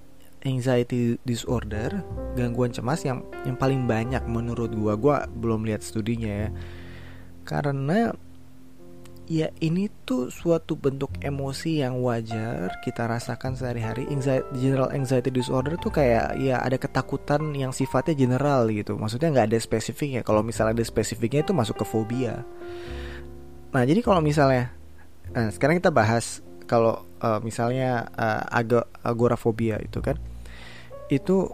anxiety 0.48 1.20
disorder 1.28 2.02
gangguan 2.34 2.74
cemas 2.74 3.06
yang 3.06 3.22
yang 3.46 3.60
paling 3.60 3.86
banyak 3.86 4.24
menurut 4.26 4.74
gua 4.74 4.96
gua 4.98 5.18
belum 5.30 5.68
lihat 5.68 5.86
studinya 5.86 6.48
ya 6.48 6.50
karena 7.46 8.16
ya 9.32 9.48
ini 9.64 9.88
tuh 10.04 10.28
suatu 10.28 10.76
bentuk 10.76 11.16
emosi 11.24 11.80
yang 11.80 12.04
wajar 12.04 12.76
kita 12.84 13.08
rasakan 13.08 13.56
sehari-hari. 13.56 14.04
Anxiety, 14.12 14.44
general 14.60 14.92
anxiety 14.92 15.32
disorder 15.32 15.80
tuh 15.80 15.88
kayak 15.88 16.36
ya 16.36 16.60
ada 16.60 16.76
ketakutan 16.76 17.56
yang 17.56 17.72
sifatnya 17.72 18.12
general 18.12 18.68
gitu. 18.68 19.00
Maksudnya 19.00 19.32
nggak 19.32 19.56
ada 19.56 19.60
spesifiknya. 19.64 20.22
Kalau 20.28 20.44
misalnya 20.44 20.76
ada 20.76 20.84
spesifiknya 20.84 21.48
itu 21.48 21.56
masuk 21.56 21.80
ke 21.80 21.86
fobia. 21.88 22.44
Nah 23.72 23.84
jadi 23.88 24.04
kalau 24.04 24.20
misalnya 24.20 24.76
nah 25.32 25.48
sekarang 25.48 25.80
kita 25.80 25.96
bahas 25.96 26.44
kalau 26.68 27.08
uh, 27.24 27.40
misalnya 27.40 28.12
uh, 28.20 28.44
ag 28.52 28.84
agorafobia 29.00 29.80
itu 29.80 30.04
kan 30.04 30.20
itu 31.08 31.48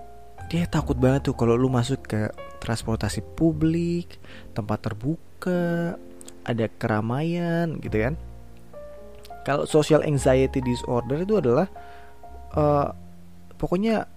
dia 0.50 0.65
takut 0.65 0.98
banget 0.98 1.29
tuh 1.29 1.38
kalau 1.38 1.53
lu 1.53 1.69
masuk 1.69 2.01
ke 2.10 2.34
transportasi 2.57 3.22
publik 3.38 4.17
tempat 4.57 4.81
terbuka 4.81 6.01
ada 6.47 6.65
keramaian 6.79 7.77
gitu 7.83 7.97
kan. 7.99 8.15
Kalau 9.43 9.67
social 9.67 10.03
anxiety 10.03 10.63
disorder 10.63 11.23
itu 11.23 11.39
adalah 11.39 11.67
uh, 12.55 12.91
pokoknya 13.59 14.07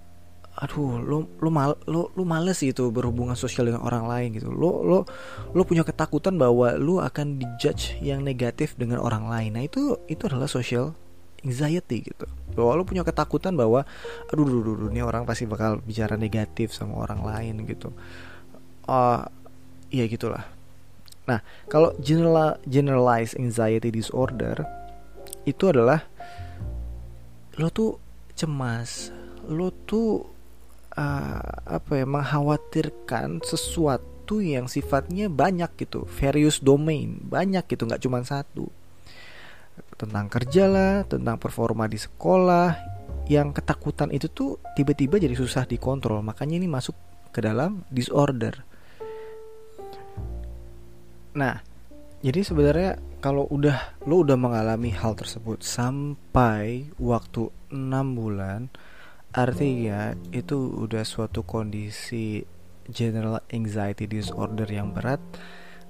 aduh 0.51 0.99
lo 0.99 1.31
lo 1.39 1.49
mal 1.49 1.79
lo 1.87 2.11
lo 2.13 2.23
males 2.27 2.59
gitu 2.59 2.91
berhubungan 2.91 3.39
sosial 3.39 3.71
dengan 3.71 3.83
orang 3.87 4.07
lain 4.07 4.29
gitu. 4.39 4.51
Lo 4.51 4.83
lo 4.83 4.99
lo 5.55 5.63
punya 5.67 5.87
ketakutan 5.87 6.39
bahwa 6.39 6.75
lo 6.79 6.99
akan 7.03 7.39
dijudge 7.39 7.99
yang 8.03 8.23
negatif 8.27 8.75
dengan 8.75 9.03
orang 9.03 9.31
lain. 9.31 9.55
Nah 9.59 9.63
itu 9.67 9.99
itu 10.11 10.27
adalah 10.27 10.51
social 10.51 10.95
anxiety 11.47 12.11
gitu. 12.11 12.27
Bahwa 12.59 12.79
lo 12.79 12.83
punya 12.83 13.07
ketakutan 13.07 13.55
bahwa 13.55 13.87
aduh 14.31 14.45
aduh, 14.47 14.61
aduh, 14.67 14.75
aduh 14.75 14.89
ini 14.91 15.01
orang 15.07 15.23
pasti 15.23 15.47
bakal 15.47 15.79
bicara 15.79 16.19
negatif 16.19 16.75
sama 16.75 16.99
orang 16.99 17.23
lain 17.23 17.55
gitu. 17.71 17.95
Uh, 18.91 19.23
iya 19.95 20.11
gitulah 20.11 20.60
nah 21.29 21.45
kalau 21.69 21.93
general 22.01 22.57
generalized 22.65 23.37
anxiety 23.37 23.93
disorder 23.93 24.65
itu 25.45 25.71
adalah 25.71 26.05
lo 27.61 27.69
tuh 27.69 28.01
cemas 28.37 29.13
lo 29.49 29.73
tuh 29.73 30.41
uh, 30.97 31.53
apa 31.67 31.93
ya 32.03 32.07
mengkhawatirkan 32.07 33.45
sesuatu 33.45 34.39
yang 34.39 34.71
sifatnya 34.71 35.27
banyak 35.27 35.71
gitu 35.79 36.07
various 36.07 36.63
domain 36.63 37.19
banyak 37.21 37.67
gitu 37.67 37.87
nggak 37.87 38.03
cuma 38.03 38.23
satu. 38.23 38.71
Tentang 39.97 40.33
kerja 40.33 40.65
lah 40.69 40.95
tentang 41.05 41.37
performa 41.37 41.85
di 41.91 42.01
sekolah 42.01 42.77
yang 43.29 43.53
ketakutan 43.55 44.11
itu 44.11 44.27
tuh 44.31 44.59
tiba-tiba 44.75 45.19
jadi 45.21 45.35
susah 45.37 45.67
dikontrol. 45.67 46.23
Makanya 46.25 46.63
ini 46.63 46.69
masuk 46.71 46.97
ke 47.31 47.43
dalam 47.43 47.87
disorder 47.91 48.70
nah 51.37 51.63
jadi 52.21 52.41
sebenarnya 52.45 52.93
kalau 53.21 53.49
udah 53.49 54.01
lo 54.05 54.25
udah 54.25 54.37
mengalami 54.37 54.93
hal 54.93 55.17
tersebut 55.17 55.65
sampai 55.65 56.89
waktu 57.01 57.49
6 57.73 58.19
bulan 58.19 58.69
artinya 59.31 60.17
itu 60.35 60.59
udah 60.85 61.07
suatu 61.07 61.47
kondisi 61.47 62.43
general 62.91 63.41
anxiety 63.55 64.11
disorder 64.11 64.67
yang 64.67 64.91
berat 64.91 65.23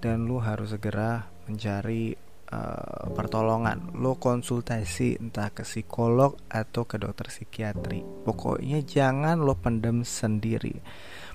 dan 0.00 0.28
lu 0.28 0.40
harus 0.40 0.76
segera 0.76 1.28
mencari 1.48 2.16
uh, 2.52 3.10
pertolongan. 3.12 3.94
Lo 3.96 4.16
konsultasi 4.16 5.20
entah 5.20 5.52
ke 5.52 5.62
psikolog 5.62 6.36
atau 6.48 6.84
ke 6.84 6.96
dokter 7.00 7.28
psikiatri. 7.28 8.04
Pokoknya 8.24 8.84
jangan 8.84 9.40
lo 9.40 9.56
pendem 9.56 10.02
sendiri. 10.02 10.80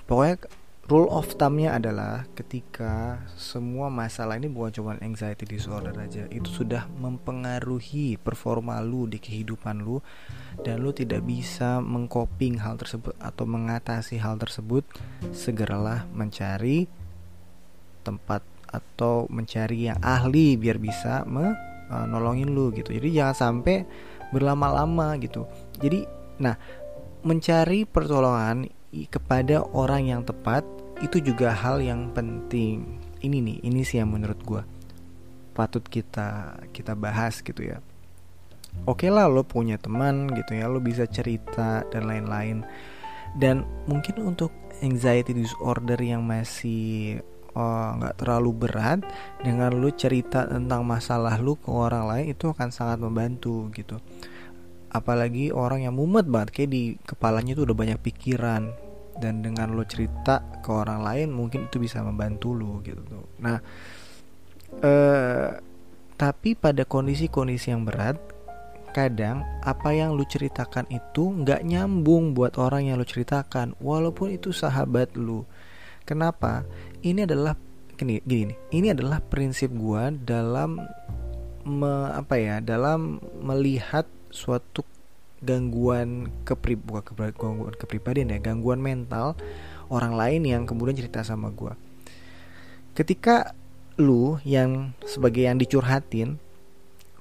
Pokoknya 0.06 0.36
rule 0.86 1.10
of 1.10 1.34
thumbnya 1.34 1.74
adalah 1.74 2.30
ketika 2.38 3.18
semua 3.34 3.90
masalah 3.90 4.38
ini 4.38 4.46
bukan 4.46 4.70
cuma 4.70 4.92
anxiety 5.02 5.42
disorder 5.42 5.90
aja 5.98 6.30
itu 6.30 6.46
sudah 6.46 6.86
mempengaruhi 7.02 8.14
performa 8.22 8.78
lu 8.78 9.10
di 9.10 9.18
kehidupan 9.18 9.82
lu 9.82 9.98
dan 10.62 10.86
lu 10.86 10.94
tidak 10.94 11.26
bisa 11.26 11.82
mengcoping 11.82 12.62
hal 12.62 12.78
tersebut 12.78 13.18
atau 13.18 13.44
mengatasi 13.44 14.22
hal 14.22 14.38
tersebut. 14.38 14.86
Segeralah 15.34 16.06
mencari 16.14 16.86
tempat 18.06 18.46
atau 18.70 19.26
mencari 19.26 19.90
yang 19.90 19.98
ahli 19.98 20.54
biar 20.54 20.78
bisa 20.78 21.26
menolongin 21.26 22.54
lu 22.54 22.70
gitu. 22.70 22.94
Jadi 22.94 23.10
jangan 23.10 23.34
sampai 23.34 23.82
berlama-lama 24.30 25.18
gitu. 25.18 25.50
Jadi 25.82 26.06
nah 26.38 26.54
mencari 27.26 27.82
pertolongan 27.82 28.70
kepada 29.10 29.66
orang 29.74 30.08
yang 30.08 30.22
tepat 30.22 30.75
itu 31.04 31.20
juga 31.20 31.52
hal 31.52 31.84
yang 31.84 32.12
penting. 32.16 33.00
Ini 33.20 33.36
nih 33.42 33.58
ini 33.64 33.80
sih 33.84 34.00
yang 34.00 34.12
menurut 34.12 34.40
gue 34.44 34.62
patut 35.56 35.84
kita 35.84 36.60
kita 36.72 36.92
bahas 36.96 37.40
gitu 37.40 37.64
ya. 37.64 37.80
Oke 38.84 39.08
okay 39.08 39.10
lah 39.12 39.24
lo 39.24 39.40
punya 39.40 39.80
teman 39.80 40.28
gitu 40.36 40.52
ya 40.52 40.68
lo 40.68 40.80
bisa 40.84 41.08
cerita 41.08 41.84
dan 41.88 42.08
lain-lain. 42.08 42.64
Dan 43.36 43.64
mungkin 43.88 44.20
untuk 44.24 44.52
anxiety 44.84 45.32
disorder 45.32 45.96
yang 46.00 46.24
masih 46.24 47.20
oh, 47.56 47.88
nggak 47.96 48.14
oh, 48.16 48.18
terlalu 48.20 48.50
berat 48.68 49.00
dengan 49.40 49.72
lo 49.76 49.88
cerita 49.92 50.44
tentang 50.44 50.84
masalah 50.84 51.40
lo 51.40 51.56
ke 51.56 51.72
orang 51.72 52.04
lain 52.04 52.26
itu 52.36 52.52
akan 52.52 52.68
sangat 52.68 53.00
membantu 53.00 53.72
gitu. 53.72 53.96
Apalagi 54.92 55.52
orang 55.52 55.84
yang 55.88 55.96
mumet 55.96 56.24
banget 56.28 56.52
kayak 56.52 56.70
di 56.72 56.82
kepalanya 57.04 57.52
itu 57.56 57.68
udah 57.68 57.76
banyak 57.76 58.00
pikiran 58.00 58.85
dan 59.20 59.40
dengan 59.40 59.72
lo 59.72 59.84
cerita 59.84 60.44
ke 60.60 60.70
orang 60.72 61.00
lain 61.02 61.28
mungkin 61.32 61.68
itu 61.68 61.80
bisa 61.80 62.00
membantu 62.04 62.52
lo 62.52 62.80
gitu 62.84 63.00
tuh. 63.06 63.26
Nah 63.40 63.58
eh, 64.80 65.50
tapi 66.16 66.56
pada 66.56 66.88
kondisi-kondisi 66.88 67.72
yang 67.72 67.84
berat 67.84 68.16
kadang 68.96 69.44
apa 69.60 69.92
yang 69.92 70.16
lu 70.16 70.24
ceritakan 70.24 70.88
itu 70.88 71.28
nggak 71.28 71.68
nyambung 71.68 72.32
buat 72.32 72.56
orang 72.56 72.88
yang 72.88 72.96
lu 72.96 73.04
ceritakan 73.04 73.76
walaupun 73.76 74.32
itu 74.32 74.56
sahabat 74.56 75.12
lu 75.20 75.44
kenapa? 76.08 76.64
Ini 77.04 77.28
adalah 77.28 77.52
gini 77.96 78.20
gini 78.24 78.52
ini 78.72 78.92
adalah 78.92 79.24
prinsip 79.24 79.72
gua 79.72 80.12
dalam 80.12 80.80
me, 81.64 81.92
apa 82.12 82.36
ya 82.36 82.56
dalam 82.60 83.18
melihat 83.40 84.04
suatu 84.28 84.84
gangguan 85.46 86.28
kepri 86.42 86.74
bukan 86.74 87.32
gangguan 87.38 87.74
kepribadian 87.78 88.34
ya 88.34 88.42
gangguan 88.42 88.82
mental 88.82 89.38
orang 89.86 90.18
lain 90.18 90.42
yang 90.42 90.62
kemudian 90.66 90.98
cerita 90.98 91.22
sama 91.22 91.54
gue 91.54 91.70
ketika 92.98 93.54
lu 93.96 94.42
yang 94.42 94.92
sebagai 95.06 95.46
yang 95.46 95.56
dicurhatin 95.56 96.42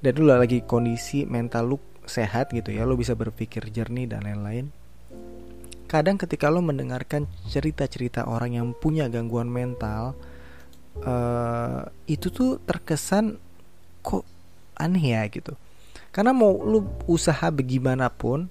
dan 0.01 0.13
lu 0.17 0.27
lagi 0.27 0.65
kondisi 0.65 1.24
mental 1.24 1.75
lu 1.75 1.77
sehat 2.10 2.51
gitu 2.51 2.74
ya 2.74 2.84
lu 2.84 2.98
bisa 2.98 3.13
berpikir 3.13 3.70
jernih 3.70 4.10
dan 4.10 4.25
lain-lain 4.25 4.74
kadang 5.85 6.18
ketika 6.18 6.50
lu 6.50 6.66
mendengarkan 6.66 7.29
cerita-cerita 7.48 8.25
orang 8.25 8.57
yang 8.57 8.68
punya 8.74 9.07
gangguan 9.07 9.48
mental 9.48 10.18
uh, 11.05 11.88
itu 12.09 12.33
tuh 12.33 12.57
terkesan 12.66 13.38
kok 14.01 14.25
aneh 14.77 15.16
ya 15.16 15.22
gitu 15.29 15.55
karena 16.15 16.31
mau 16.31 16.55
lu 16.63 16.87
usaha 17.11 17.51
bagaimanapun, 17.51 18.47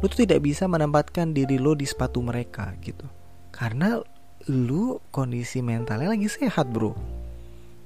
lu 0.00 0.04
tuh 0.08 0.24
tidak 0.24 0.40
bisa 0.40 0.64
menempatkan 0.64 1.36
diri 1.36 1.60
lo 1.60 1.76
di 1.76 1.84
sepatu 1.84 2.24
mereka 2.24 2.72
gitu. 2.80 3.04
Karena 3.52 4.00
lu 4.48 4.96
kondisi 5.12 5.60
mentalnya 5.60 6.16
lagi 6.16 6.24
sehat 6.24 6.72
bro. 6.72 6.96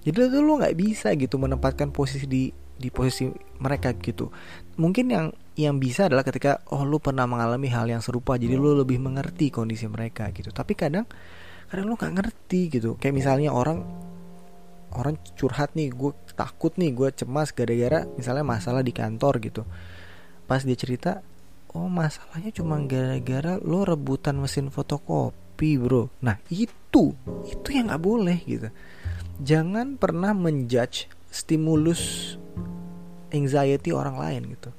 Jadi 0.06 0.30
lu 0.38 0.62
nggak 0.62 0.78
bisa 0.78 1.10
gitu 1.18 1.42
menempatkan 1.42 1.90
posisi 1.90 2.30
di 2.30 2.54
di 2.54 2.86
posisi 2.94 3.26
mereka 3.58 3.90
gitu. 3.98 4.30
Mungkin 4.78 5.10
yang 5.10 5.26
yang 5.58 5.82
bisa 5.82 6.06
adalah 6.06 6.22
ketika 6.22 6.62
oh 6.70 6.86
lu 6.86 7.02
pernah 7.02 7.26
mengalami 7.26 7.66
hal 7.74 7.90
yang 7.90 7.98
serupa, 7.98 8.38
jadi 8.38 8.54
lu 8.54 8.78
lebih 8.78 9.02
mengerti 9.02 9.50
kondisi 9.50 9.90
mereka 9.90 10.30
gitu. 10.30 10.54
Tapi 10.54 10.78
kadang 10.78 11.10
kadang 11.66 11.90
lu 11.90 11.98
nggak 11.98 12.14
ngerti 12.14 12.78
gitu. 12.78 12.94
Kayak 13.02 13.14
misalnya 13.18 13.50
orang 13.50 13.82
orang 14.94 15.18
curhat 15.34 15.74
nih 15.74 15.90
gue 15.90 16.14
takut 16.34 16.74
nih 16.74 16.90
gue 16.90 17.08
cemas 17.14 17.54
gara-gara 17.54 18.04
misalnya 18.18 18.44
masalah 18.44 18.82
di 18.82 18.90
kantor 18.90 19.40
gitu. 19.40 19.62
Pas 20.44 20.60
dia 20.60 20.76
cerita 20.76 21.24
oh 21.74 21.90
masalahnya 21.90 22.54
cuma 22.54 22.78
gara-gara 22.84 23.58
lo 23.58 23.82
rebutan 23.82 24.38
mesin 24.38 24.70
fotokopi 24.70 25.78
bro. 25.78 26.10
Nah 26.22 26.38
itu 26.50 27.14
itu 27.46 27.68
yang 27.70 27.90
nggak 27.90 28.02
boleh 28.02 28.38
gitu. 28.44 28.68
Jangan 29.42 29.98
pernah 29.98 30.30
menjudge 30.30 31.10
stimulus 31.30 32.34
anxiety 33.34 33.90
orang 33.90 34.16
lain 34.18 34.42
gitu. 34.54 34.70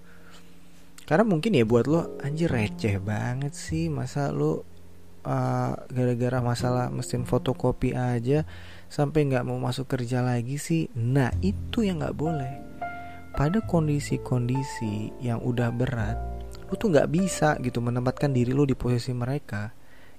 Karena 1.06 1.28
mungkin 1.28 1.54
ya 1.54 1.68
buat 1.68 1.86
lo 1.86 2.18
anjir 2.24 2.50
receh 2.50 2.98
banget 2.98 3.54
sih 3.54 3.92
masa 3.92 4.34
lo 4.34 4.66
uh, 5.26 5.74
gara-gara 5.92 6.40
masalah 6.42 6.90
mesin 6.90 7.28
fotokopi 7.28 7.94
aja 7.94 8.48
sampai 8.88 9.28
nggak 9.28 9.46
mau 9.46 9.58
masuk 9.60 9.90
kerja 9.90 10.22
lagi 10.22 10.58
sih. 10.58 10.90
Nah 10.96 11.32
itu 11.44 11.86
yang 11.86 12.02
nggak 12.02 12.18
boleh. 12.18 12.54
Pada 13.36 13.60
kondisi-kondisi 13.64 15.12
yang 15.20 15.44
udah 15.44 15.70
berat 15.70 16.18
lu 16.66 16.74
tuh 16.82 16.90
nggak 16.90 17.14
bisa 17.14 17.62
gitu 17.62 17.78
menempatkan 17.78 18.34
diri 18.34 18.50
lu 18.50 18.66
di 18.66 18.74
posisi 18.74 19.14
mereka. 19.14 19.70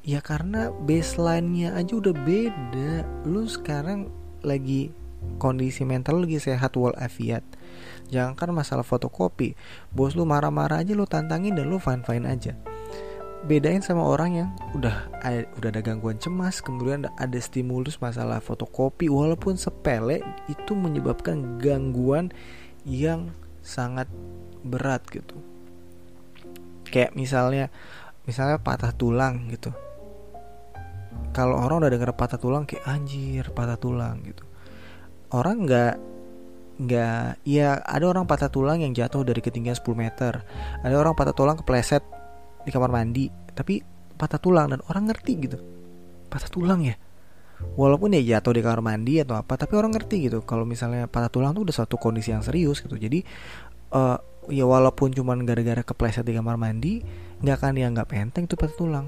Ya 0.06 0.22
karena 0.22 0.70
baseline-nya 0.70 1.74
aja 1.74 1.98
udah 1.98 2.14
beda. 2.14 2.92
Lu 3.26 3.42
sekarang 3.50 4.06
lagi 4.46 4.94
kondisi 5.42 5.82
mental 5.82 6.22
lu 6.22 6.30
lagi 6.30 6.38
sehat 6.38 6.78
walafiat. 6.78 7.42
Jangan 8.06 8.38
kan 8.38 8.50
masalah 8.54 8.86
fotokopi 8.86 9.58
bos 9.90 10.14
lu 10.14 10.22
marah-marah 10.22 10.86
aja 10.86 10.94
lu 10.94 11.10
tantangin 11.10 11.58
dan 11.58 11.66
lu 11.66 11.82
fine-fine 11.82 12.26
aja 12.26 12.54
bedain 13.44 13.84
sama 13.84 14.00
orang 14.00 14.30
yang 14.32 14.48
udah 14.72 15.12
ada, 15.20 15.44
udah 15.60 15.68
ada 15.68 15.80
gangguan 15.84 16.16
cemas 16.16 16.64
kemudian 16.64 17.04
ada 17.20 17.38
stimulus 17.38 18.00
masalah 18.00 18.40
fotokopi 18.40 19.12
walaupun 19.12 19.60
sepele 19.60 20.24
itu 20.48 20.72
menyebabkan 20.72 21.60
gangguan 21.60 22.32
yang 22.88 23.34
sangat 23.60 24.08
berat 24.64 25.04
gitu. 25.12 25.36
Kayak 26.88 27.12
misalnya 27.18 27.68
misalnya 28.24 28.62
patah 28.62 28.94
tulang 28.94 29.50
gitu. 29.52 29.74
Kalau 31.34 31.60
orang 31.60 31.84
udah 31.84 31.92
denger 31.92 32.16
patah 32.16 32.40
tulang 32.40 32.64
kayak 32.64 32.86
anjir 32.88 33.44
patah 33.52 33.76
tulang 33.76 34.24
gitu. 34.24 34.46
Orang 35.34 35.66
nggak 35.66 35.94
nggak 36.76 37.40
ya 37.48 37.80
ada 37.80 38.04
orang 38.04 38.28
patah 38.28 38.52
tulang 38.52 38.84
yang 38.84 38.92
jatuh 38.92 39.26
dari 39.26 39.42
ketinggian 39.42 39.76
10 39.76 39.86
meter. 39.98 40.46
Ada 40.80 40.94
orang 40.94 41.18
patah 41.18 41.34
tulang 41.34 41.58
kepleset 41.58 42.15
di 42.66 42.74
kamar 42.74 42.90
mandi 42.90 43.30
tapi 43.54 43.78
patah 44.18 44.42
tulang 44.42 44.74
dan 44.74 44.80
orang 44.90 45.12
ngerti 45.12 45.32
gitu. 45.38 45.58
Patah 46.26 46.50
tulang 46.50 46.82
ya? 46.82 46.98
Walaupun 47.56 48.12
ya 48.12 48.36
jatuh 48.36 48.52
di 48.52 48.60
kamar 48.60 48.82
mandi 48.84 49.22
atau 49.22 49.38
apa 49.38 49.56
tapi 49.56 49.78
orang 49.78 49.94
ngerti 49.94 50.28
gitu. 50.28 50.42
Kalau 50.42 50.66
misalnya 50.66 51.06
patah 51.06 51.30
tulang 51.30 51.54
tuh 51.54 51.64
udah 51.64 51.76
satu 51.86 51.96
kondisi 51.96 52.32
yang 52.34 52.42
serius 52.42 52.82
gitu. 52.82 52.98
Jadi 52.98 53.22
uh, 53.94 54.18
ya 54.50 54.66
walaupun 54.66 55.14
cuman 55.14 55.46
gara-gara 55.46 55.80
kepleset 55.86 56.26
di 56.26 56.34
kamar 56.34 56.58
mandi 56.58 57.00
nggak 57.40 57.56
akan 57.56 57.72
dianggap 57.78 58.08
enteng 58.16 58.44
itu 58.50 58.58
patah 58.58 58.76
tulang. 58.76 59.06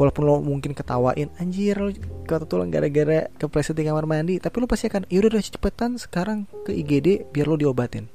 Walaupun 0.00 0.22
lo 0.24 0.40
mungkin 0.40 0.72
ketawain 0.72 1.28
anjir 1.38 1.76
lo 1.78 1.92
patah 2.28 2.48
tulang 2.48 2.68
gara-gara 2.68 3.30
kepleset 3.40 3.76
di 3.78 3.84
kamar 3.88 4.04
mandi. 4.04 4.36
Tapi 4.36 4.56
lo 4.58 4.66
pasti 4.68 4.90
akan 4.90 5.08
yaudah 5.08 5.38
udah 5.38 5.44
cepetan 5.44 5.96
sekarang 5.96 6.44
ke 6.66 6.76
IGD 6.76 7.32
biar 7.32 7.46
lo 7.48 7.56
diobatin. 7.56 8.08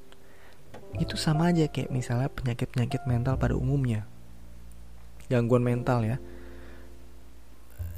Itu 1.02 1.18
sama 1.18 1.50
aja 1.50 1.66
kayak 1.66 1.90
misalnya 1.90 2.30
penyakit-penyakit 2.30 3.10
mental 3.10 3.42
pada 3.42 3.58
umumnya 3.58 4.06
gangguan 5.34 5.66
mental 5.66 6.06
ya. 6.06 6.18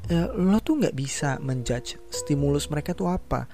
Ya, 0.06 0.30
lo 0.32 0.62
tuh 0.62 0.80
nggak 0.80 0.96
bisa 0.96 1.42
menjudge 1.42 1.98
stimulus 2.14 2.70
mereka 2.70 2.94
tuh 2.94 3.10
apa? 3.10 3.50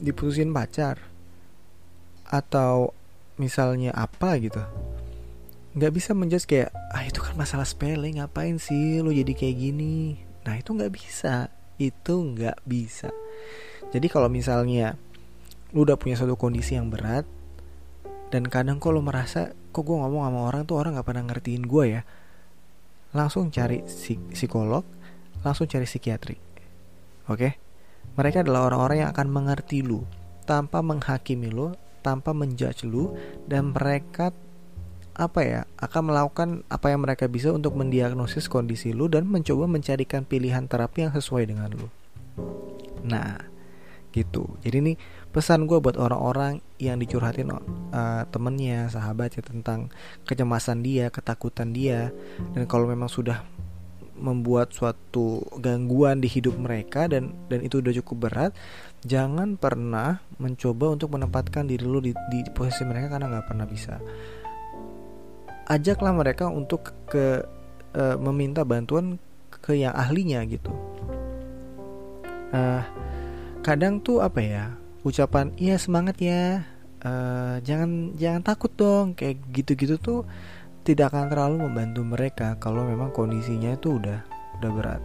Diputusin 0.00 0.50
pacar 0.50 0.98
atau 2.26 2.96
misalnya 3.36 3.92
apa 3.92 4.40
gitu. 4.40 4.64
Nggak 5.76 5.92
bisa 5.92 6.10
menjudge 6.16 6.48
kayak 6.48 6.72
ah 6.72 7.04
itu 7.04 7.20
kan 7.20 7.36
masalah 7.36 7.68
sepele 7.68 8.08
ngapain 8.16 8.56
sih 8.56 9.04
lo 9.04 9.12
jadi 9.12 9.30
kayak 9.36 9.56
gini? 9.60 10.16
Nah 10.48 10.56
itu 10.56 10.72
nggak 10.72 10.92
bisa. 10.92 11.52
Itu 11.76 12.32
nggak 12.32 12.64
bisa. 12.64 13.12
Jadi 13.92 14.08
kalau 14.08 14.32
misalnya 14.32 14.96
lo 15.76 15.84
udah 15.84 16.00
punya 16.00 16.16
suatu 16.16 16.40
kondisi 16.40 16.80
yang 16.80 16.88
berat 16.88 17.28
dan 18.32 18.48
kadang 18.48 18.80
kok 18.80 18.90
lo 18.90 19.04
merasa 19.04 19.52
kok 19.70 19.84
gue 19.84 19.96
ngomong 19.96 20.24
sama 20.24 20.40
orang 20.48 20.62
tuh 20.64 20.80
orang 20.80 20.96
nggak 20.96 21.06
pernah 21.06 21.24
ngertiin 21.28 21.64
gue 21.68 21.84
ya 21.86 22.02
langsung 23.16 23.48
cari 23.48 23.80
psikolog 24.30 24.84
langsung 25.40 25.64
cari 25.64 25.88
psikiatri 25.88 26.36
oke 27.32 27.48
mereka 28.16 28.44
adalah 28.44 28.68
orang-orang 28.68 29.08
yang 29.08 29.10
akan 29.16 29.28
mengerti 29.32 29.80
lu 29.80 30.04
tanpa 30.44 30.84
menghakimi 30.84 31.48
lu 31.48 31.72
tanpa 32.04 32.30
menjudge 32.30 32.86
lu 32.86 33.16
dan 33.50 33.74
mereka 33.74 34.30
apa 35.16 35.40
ya 35.40 35.60
akan 35.80 36.12
melakukan 36.12 36.48
apa 36.68 36.92
yang 36.92 37.00
mereka 37.00 37.24
bisa 37.24 37.48
untuk 37.48 37.72
mendiagnosis 37.72 38.52
kondisi 38.52 38.92
lu 38.92 39.08
dan 39.08 39.24
mencoba 39.24 39.64
mencarikan 39.64 40.28
pilihan 40.28 40.68
terapi 40.68 41.08
yang 41.08 41.12
sesuai 41.16 41.48
dengan 41.48 41.72
lu. 41.72 41.88
Nah, 43.00 43.40
gitu. 44.12 44.60
Jadi 44.60 44.76
ini 44.76 44.92
pesan 45.36 45.68
gue 45.68 45.76
buat 45.84 46.00
orang-orang 46.00 46.64
yang 46.80 46.96
dicurhatin 46.96 47.52
uh, 47.52 47.60
temennya, 48.32 48.88
sahabatnya 48.88 49.44
tentang 49.44 49.92
kecemasan 50.24 50.80
dia, 50.80 51.12
ketakutan 51.12 51.76
dia, 51.76 52.08
dan 52.56 52.64
kalau 52.64 52.88
memang 52.88 53.12
sudah 53.12 53.44
membuat 54.16 54.72
suatu 54.72 55.44
gangguan 55.60 56.24
di 56.24 56.28
hidup 56.32 56.56
mereka 56.56 57.04
dan 57.04 57.36
dan 57.52 57.60
itu 57.60 57.84
udah 57.84 57.92
cukup 58.00 58.32
berat, 58.32 58.56
jangan 59.04 59.60
pernah 59.60 60.24
mencoba 60.40 60.96
untuk 60.96 61.12
menempatkan 61.12 61.68
diri 61.68 61.84
lu 61.84 62.00
di, 62.00 62.16
di 62.32 62.40
posisi 62.56 62.88
mereka 62.88 63.12
karena 63.12 63.28
nggak 63.28 63.46
pernah 63.52 63.68
bisa 63.68 64.00
ajaklah 65.68 66.16
mereka 66.16 66.48
untuk 66.48 66.96
ke 67.12 67.44
uh, 67.92 68.16
meminta 68.24 68.64
bantuan 68.64 69.20
ke 69.52 69.76
yang 69.76 69.92
ahlinya 69.92 70.40
gitu. 70.48 70.72
Uh, 72.56 72.80
kadang 73.60 74.00
tuh 74.00 74.22
apa 74.22 74.40
ya 74.40 74.64
ucapan 75.06 75.54
iya 75.54 75.78
semangat 75.78 76.18
ya 76.18 76.66
uh, 77.06 77.62
jangan 77.62 78.18
jangan 78.18 78.42
takut 78.42 78.74
dong 78.74 79.14
kayak 79.14 79.38
gitu-gitu 79.54 80.02
tuh 80.02 80.26
tidak 80.86 81.10
akan 81.14 81.26
terlalu 81.30 81.66
membantu 81.66 82.02
mereka 82.06 82.54
kalau 82.62 82.86
memang 82.86 83.10
kondisinya 83.10 83.74
itu 83.74 83.98
udah 83.98 84.22
udah 84.62 84.70
berat. 84.70 85.02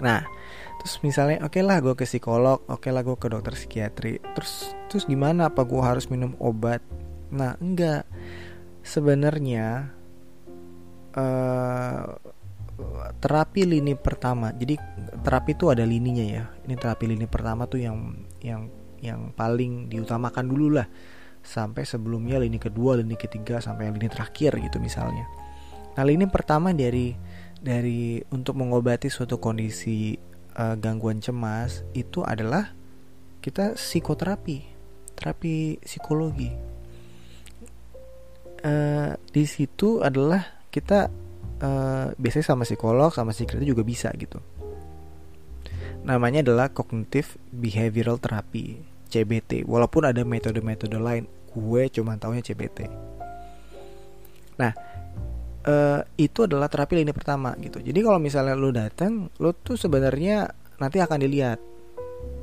Nah, 0.00 0.24
terus 0.80 0.96
misalnya 1.04 1.44
oke 1.44 1.60
okay 1.60 1.62
lah 1.62 1.84
gue 1.84 1.92
ke 1.92 2.08
psikolog, 2.08 2.64
oke 2.64 2.80
okay 2.80 2.90
lah 2.90 3.04
gue 3.04 3.12
ke 3.20 3.28
dokter 3.28 3.52
psikiatri. 3.52 4.24
Terus 4.32 4.72
terus 4.88 5.04
gimana? 5.04 5.52
Apa 5.52 5.68
gue 5.68 5.84
harus 5.84 6.08
minum 6.08 6.32
obat? 6.40 6.80
Nah, 7.28 7.60
enggak 7.60 8.08
sebenarnya 8.80 9.92
uh, 11.12 12.16
terapi 13.20 13.68
lini 13.68 13.92
pertama. 13.92 14.56
Jadi 14.56 14.80
terapi 15.20 15.52
itu 15.52 15.68
ada 15.68 15.84
lininya 15.84 16.24
ya. 16.24 16.44
Ini 16.64 16.74
terapi 16.80 17.04
lini 17.04 17.28
pertama 17.28 17.68
tuh 17.68 17.84
yang 17.84 18.16
yang 18.40 18.79
yang 19.00 19.32
paling 19.36 19.88
diutamakan 19.88 20.44
dulu 20.48 20.80
lah. 20.80 20.88
Sampai 21.40 21.88
sebelumnya 21.88 22.36
lini 22.36 22.60
kedua, 22.60 23.00
lini 23.00 23.16
ketiga 23.16 23.64
sampai 23.64 23.88
lini 23.88 24.08
terakhir 24.12 24.60
gitu 24.60 24.76
misalnya. 24.76 25.24
Nah, 25.96 26.04
lini 26.04 26.28
pertama 26.28 26.70
dari 26.76 27.16
dari 27.60 28.20
untuk 28.32 28.56
mengobati 28.56 29.12
suatu 29.12 29.36
kondisi 29.36 30.16
uh, 30.56 30.76
gangguan 30.76 31.20
cemas 31.20 31.84
itu 31.92 32.24
adalah 32.24 32.72
kita 33.40 33.76
psikoterapi, 33.76 34.58
terapi 35.16 35.80
psikologi. 35.80 36.52
Uh, 38.60 39.16
di 39.32 39.48
situ 39.48 40.04
adalah 40.04 40.44
kita 40.68 41.08
uh, 41.64 42.12
biasanya 42.20 42.46
sama 42.52 42.68
psikolog 42.68 43.08
sama 43.08 43.32
psikiater 43.32 43.64
juga 43.64 43.80
bisa 43.80 44.12
gitu. 44.16 44.36
Namanya 46.04 46.44
adalah 46.44 46.72
cognitive 46.72 47.36
behavioral 47.52 48.16
therapy 48.16 48.89
CBT 49.10 49.66
walaupun 49.66 50.06
ada 50.06 50.22
metode-metode 50.22 50.96
lain 50.96 51.26
gue 51.50 51.82
cuma 51.90 52.14
taunya 52.16 52.40
CBT 52.46 52.86
nah 54.56 54.72
uh, 55.66 56.00
itu 56.16 56.46
adalah 56.46 56.70
terapi 56.70 57.00
lini 57.00 57.12
pertama 57.12 57.56
gitu. 57.60 57.82
Jadi 57.82 58.00
kalau 58.00 58.20
misalnya 58.22 58.54
lo 58.56 58.70
datang 58.72 59.28
lo 59.40 59.52
tuh 59.52 59.76
sebenarnya 59.76 60.48
nanti 60.80 61.02
akan 61.02 61.18
dilihat 61.20 61.58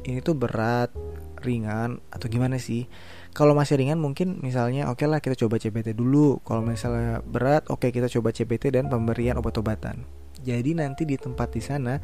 ini 0.06 0.22
tuh 0.22 0.38
berat 0.38 0.94
ringan 1.42 2.02
atau 2.14 2.28
gimana 2.30 2.58
sih? 2.62 2.86
Kalau 3.34 3.54
masih 3.54 3.78
ringan 3.78 4.02
mungkin 4.02 4.42
misalnya 4.42 4.90
oke 4.90 5.06
okay 5.06 5.08
lah 5.10 5.20
kita 5.22 5.38
coba 5.38 5.62
CBT 5.62 5.94
dulu. 5.94 6.42
Kalau 6.42 6.66
misalnya 6.66 7.22
berat 7.22 7.70
oke 7.70 7.86
okay, 7.86 7.90
kita 7.94 8.10
coba 8.10 8.34
CBT 8.34 8.74
dan 8.74 8.90
pemberian 8.90 9.38
obat-obatan. 9.38 10.06
Jadi 10.42 10.78
nanti 10.78 11.06
di 11.06 11.18
tempat 11.18 11.54
di 11.54 11.62
sana 11.62 11.98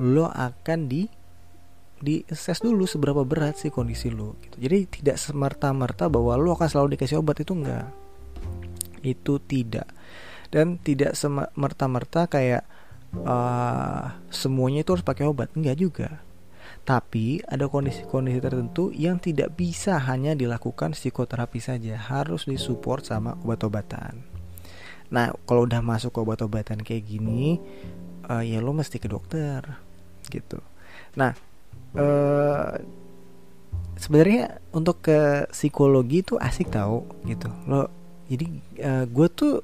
lo 0.00 0.26
akan 0.28 0.78
di 0.90 1.06
di 2.04 2.20
assess 2.28 2.60
dulu 2.60 2.84
seberapa 2.84 3.24
berat 3.24 3.56
sih 3.56 3.72
kondisi 3.72 4.12
lo 4.12 4.36
gitu. 4.44 4.60
jadi 4.60 4.84
tidak 4.84 5.16
semerta-merta 5.16 6.12
bahwa 6.12 6.36
lo 6.36 6.52
akan 6.52 6.68
selalu 6.68 7.00
dikasih 7.00 7.24
obat 7.24 7.40
itu 7.40 7.56
enggak 7.56 7.88
itu 9.00 9.40
tidak 9.40 9.88
dan 10.52 10.76
tidak 10.76 11.16
semerta-merta 11.16 12.28
kayak 12.28 12.68
uh, 13.24 14.20
semuanya 14.28 14.84
itu 14.84 14.92
harus 14.92 15.06
pakai 15.06 15.24
obat 15.24 15.48
enggak 15.56 15.80
juga 15.80 16.08
tapi 16.84 17.40
ada 17.48 17.64
kondisi-kondisi 17.64 18.44
tertentu 18.44 18.92
yang 18.92 19.16
tidak 19.16 19.56
bisa 19.56 19.96
hanya 20.04 20.36
dilakukan 20.36 20.92
psikoterapi 20.92 21.56
saja, 21.56 21.96
harus 21.96 22.44
disupport 22.44 23.00
sama 23.00 23.40
obat-obatan. 23.40 24.20
Nah, 25.08 25.32
kalau 25.48 25.64
udah 25.64 25.80
masuk 25.80 26.12
ke 26.12 26.20
obat-obatan 26.20 26.84
kayak 26.84 27.08
gini, 27.08 27.56
uh, 28.28 28.44
ya 28.44 28.60
lo 28.60 28.76
mesti 28.76 29.00
ke 29.00 29.08
dokter, 29.08 29.64
gitu. 30.28 30.60
Nah, 31.16 31.32
uh, 31.94 32.78
sebenarnya 33.98 34.60
untuk 34.74 35.00
ke 35.06 35.48
psikologi 35.50 36.26
itu 36.26 36.34
asik 36.36 36.70
tau, 36.70 37.06
gitu. 37.24 37.48
Lo, 37.70 37.88
jadi 38.28 38.46
uh, 38.82 38.84
eh, 38.84 39.04
gue 39.08 39.26
tuh 39.30 39.54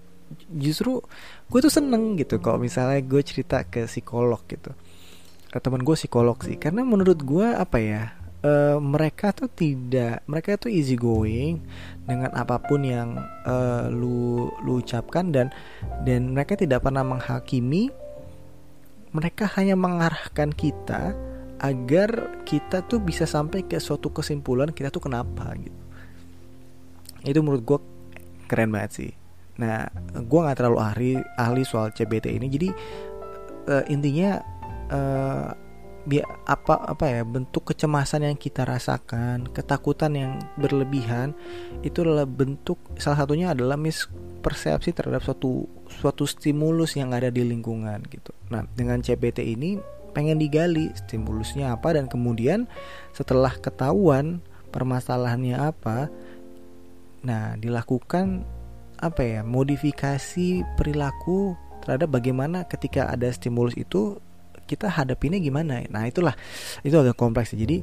justru 0.54 1.02
gue 1.50 1.60
tuh 1.60 1.72
seneng 1.72 2.14
gitu 2.14 2.38
kalau 2.38 2.62
misalnya 2.62 3.02
gue 3.02 3.22
cerita 3.24 3.66
ke 3.66 3.90
psikolog 3.90 4.40
gitu. 4.46 4.70
Teman 5.50 5.82
gue 5.82 5.96
psikolog 5.98 6.38
sih. 6.46 6.54
Karena 6.56 6.86
menurut 6.86 7.18
gue 7.26 7.46
apa 7.50 7.78
ya 7.82 8.14
uh, 8.46 8.78
mereka 8.78 9.34
tuh 9.34 9.50
tidak 9.50 10.22
mereka 10.30 10.56
tuh 10.56 10.70
easy 10.70 10.94
going 10.94 11.58
dengan 12.06 12.30
apa 12.32 12.62
pun 12.62 12.86
yang 12.86 13.18
uh, 13.44 13.90
lu 13.90 14.48
lu 14.62 14.78
ucapkan 14.78 15.34
dan 15.34 15.50
dan 16.06 16.30
mereka 16.30 16.54
tidak 16.54 16.86
pernah 16.86 17.02
menghakimi. 17.02 17.90
Mereka 19.10 19.58
hanya 19.58 19.74
mengarahkan 19.74 20.54
kita 20.54 21.18
agar 21.60 22.40
kita 22.48 22.80
tuh 22.88 22.98
bisa 23.04 23.28
sampai 23.28 23.68
ke 23.68 23.76
suatu 23.76 24.08
kesimpulan 24.08 24.72
kita 24.72 24.88
tuh 24.88 25.04
kenapa 25.04 25.52
gitu. 25.60 25.80
Itu 27.24 27.44
menurut 27.44 27.62
gue 27.62 27.78
keren 28.48 28.72
banget 28.72 28.90
sih. 28.96 29.12
Nah 29.60 29.86
gue 30.16 30.40
nggak 30.40 30.56
terlalu 30.56 30.78
ahli 30.80 31.10
ahli 31.36 31.62
soal 31.68 31.92
CBT 31.92 32.32
ini. 32.32 32.46
Jadi 32.48 32.68
uh, 33.68 33.84
intinya 33.92 34.40
uh, 34.88 35.52
apa 36.48 36.96
apa 36.96 37.04
ya 37.12 37.22
bentuk 37.28 37.70
kecemasan 37.70 38.24
yang 38.24 38.36
kita 38.40 38.64
rasakan, 38.64 39.52
ketakutan 39.52 40.16
yang 40.16 40.32
berlebihan 40.56 41.36
itu 41.84 42.00
adalah 42.00 42.24
bentuk 42.24 42.80
salah 42.96 43.20
satunya 43.20 43.52
adalah 43.52 43.76
mispersepsi 43.76 44.96
terhadap 44.96 45.20
suatu 45.20 45.68
suatu 45.92 46.24
stimulus 46.24 46.96
yang 46.96 47.12
ada 47.12 47.28
di 47.28 47.44
lingkungan 47.44 48.00
gitu. 48.08 48.32
Nah, 48.48 48.64
dengan 48.72 49.04
CBT 49.04 49.44
ini 49.44 49.76
pengen 50.10 50.38
digali 50.38 50.90
stimulusnya 50.94 51.74
apa 51.74 51.96
dan 51.96 52.06
kemudian 52.06 52.66
setelah 53.14 53.54
ketahuan 53.56 54.42
permasalahannya 54.70 55.58
apa, 55.58 56.10
nah 57.26 57.58
dilakukan 57.58 58.46
apa 59.00 59.22
ya 59.24 59.40
modifikasi 59.40 60.62
perilaku 60.76 61.56
terhadap 61.80 62.12
bagaimana 62.12 62.68
ketika 62.68 63.08
ada 63.08 63.32
stimulus 63.32 63.72
itu 63.74 64.20
kita 64.68 64.86
hadapinnya 64.86 65.42
gimana. 65.42 65.82
Nah 65.90 66.06
itulah 66.06 66.36
itu 66.86 66.94
agak 66.94 67.18
kompleks 67.18 67.56
jadi 67.56 67.82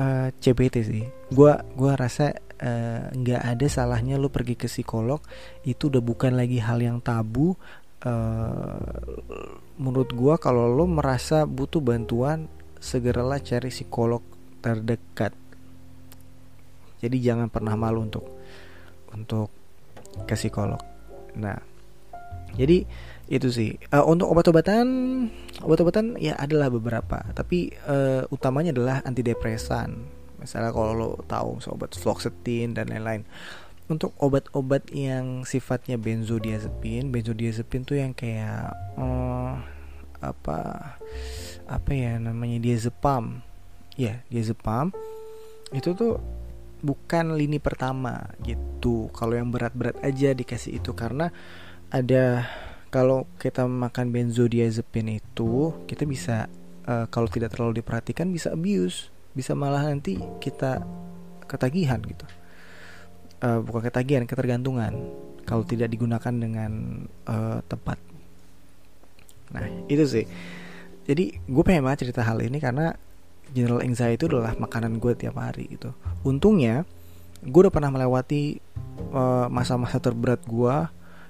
uh, 0.00 0.32
eh, 0.32 0.38
CBT 0.40 0.76
sih. 0.86 1.04
Gua 1.28 1.60
gua 1.76 1.98
rasa 1.98 2.32
eh, 2.56 3.02
nggak 3.12 3.42
uh, 3.44 3.50
ada 3.52 3.66
salahnya 3.68 4.16
lo 4.16 4.32
pergi 4.32 4.56
ke 4.56 4.70
psikolog. 4.70 5.20
Itu 5.68 5.92
udah 5.92 6.00
bukan 6.00 6.38
lagi 6.38 6.62
hal 6.64 6.80
yang 6.80 7.04
tabu 7.04 7.58
uh, 8.04 9.02
menurut 9.78 10.10
gua 10.14 10.34
kalau 10.38 10.70
lo 10.70 10.84
merasa 10.86 11.48
butuh 11.48 11.82
bantuan 11.82 12.46
segeralah 12.78 13.42
cari 13.42 13.70
psikolog 13.70 14.22
terdekat. 14.62 15.34
Jadi 16.98 17.16
jangan 17.22 17.46
pernah 17.50 17.78
malu 17.78 18.06
untuk 18.06 18.26
untuk 19.14 19.50
ke 20.26 20.34
psikolog. 20.34 20.82
Nah 21.38 21.58
jadi 22.58 22.86
itu 23.28 23.48
sih. 23.52 23.76
Uh, 23.92 24.02
untuk 24.08 24.32
obat-obatan 24.32 24.86
obat-obatan 25.62 26.18
ya 26.18 26.34
adalah 26.38 26.72
beberapa. 26.72 27.22
Tapi 27.34 27.70
uh, 27.86 28.24
utamanya 28.32 28.74
adalah 28.74 28.96
antidepresan. 29.04 30.18
Misalnya 30.38 30.70
kalau 30.70 30.94
lo 30.94 31.08
tahu 31.26 31.58
obat 31.74 31.98
fluoxetine 31.98 32.70
dan 32.70 32.94
lain-lain 32.94 33.26
untuk 33.88 34.12
obat-obat 34.20 34.92
yang 34.92 35.48
sifatnya 35.48 35.96
benzodiazepin. 35.96 37.08
Benzodiazepin 37.08 37.82
tuh 37.88 37.96
yang 37.96 38.12
kayak 38.12 38.72
uh, 39.00 39.56
apa 40.20 40.60
apa 41.64 41.90
ya 41.90 42.20
namanya 42.20 42.60
diazepam. 42.60 43.40
Ya 43.96 44.20
diazepam. 44.28 44.92
Itu 45.72 45.96
tuh 45.96 46.20
bukan 46.84 47.34
lini 47.34 47.56
pertama 47.56 48.28
gitu. 48.44 49.08
Kalau 49.16 49.34
yang 49.34 49.48
berat-berat 49.48 49.96
aja 50.04 50.36
dikasih 50.36 50.78
itu. 50.78 50.92
Karena 50.92 51.32
ada 51.88 52.44
kalau 52.92 53.24
kita 53.40 53.64
makan 53.64 54.12
benzodiazepine 54.12 55.20
itu 55.20 55.72
kita 55.88 56.04
bisa 56.04 56.48
uh, 56.84 57.08
kalau 57.08 57.28
tidak 57.28 57.56
terlalu 57.56 57.80
diperhatikan 57.80 58.28
bisa 58.28 58.52
abuse. 58.52 59.08
Bisa 59.32 59.56
malah 59.56 59.88
nanti 59.88 60.20
kita 60.44 60.84
ketagihan 61.48 62.04
gitu 62.04 62.37
uh, 63.42 63.60
bukan 63.62 63.82
ketagihan 63.86 64.24
ketergantungan 64.24 64.92
kalau 65.48 65.64
tidak 65.64 65.88
digunakan 65.88 66.34
dengan 66.34 67.04
uh, 67.24 67.58
tepat. 67.64 67.98
Nah 69.54 69.64
itu 69.88 70.04
sih. 70.04 70.26
Jadi 71.08 71.40
gue 71.40 71.62
pengen 71.64 71.88
banget 71.88 72.04
cerita 72.08 72.20
hal 72.20 72.36
ini 72.44 72.60
karena 72.60 72.92
general 73.56 73.80
anxiety 73.80 74.20
itu 74.20 74.28
adalah 74.28 74.52
makanan 74.60 75.00
gue 75.00 75.16
tiap 75.16 75.40
hari 75.40 75.72
gitu. 75.72 75.96
Untungnya 76.20 76.84
gue 77.40 77.60
udah 77.64 77.72
pernah 77.72 77.88
melewati 77.88 78.60
eh, 79.14 79.46
masa-masa 79.48 79.96
uh, 79.96 80.02
terberat 80.02 80.44
gue 80.44 80.76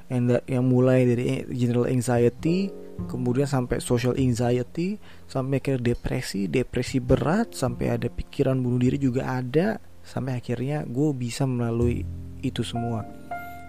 yang 0.09 0.23
yang 0.49 0.65
mulai 0.65 1.05
dari 1.05 1.45
general 1.53 1.85
anxiety 1.85 2.73
kemudian 3.07 3.45
sampai 3.45 3.79
social 3.79 4.17
anxiety 4.17 4.97
sampai 5.29 5.61
ke 5.61 5.77
depresi 5.77 6.49
depresi 6.49 6.99
berat 6.99 7.53
sampai 7.53 7.93
ada 7.93 8.09
pikiran 8.09 8.57
bunuh 8.57 8.81
diri 8.81 8.97
juga 8.97 9.37
ada 9.37 9.77
sampai 10.09 10.41
akhirnya 10.41 10.89
gue 10.89 11.13
bisa 11.13 11.45
melalui 11.45 12.09
itu 12.41 12.65
semua. 12.65 13.05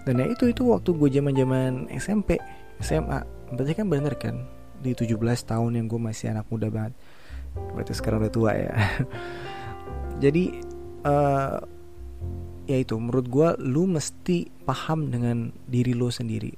Dan 0.07 0.23
ya 0.23 0.31
itu 0.31 0.47
itu 0.47 0.71
waktu 0.71 0.95
gue 0.95 1.09
zaman 1.11 1.35
zaman 1.35 1.71
SMP 1.91 2.39
SMA 2.79 3.19
berarti 3.51 3.73
kan 3.75 3.87
bener 3.91 4.15
kan? 4.15 4.47
Di 4.79 4.95
17 4.95 5.19
tahun 5.19 5.75
yang 5.75 5.91
gue 5.91 5.99
masih 5.99 6.31
anak 6.31 6.47
muda 6.47 6.71
banget. 6.71 6.95
Berarti 7.75 7.91
sekarang 7.91 8.23
udah 8.23 8.31
tua 8.31 8.51
ya. 8.55 8.71
Jadi 10.23 10.55
uh, 11.03 11.59
ya 12.63 12.77
itu 12.79 12.95
menurut 12.95 13.27
gue 13.27 13.49
lu 13.59 13.83
mesti 13.91 14.47
paham 14.63 15.11
dengan 15.11 15.51
diri 15.67 15.91
lo 15.91 16.07
sendiri. 16.07 16.55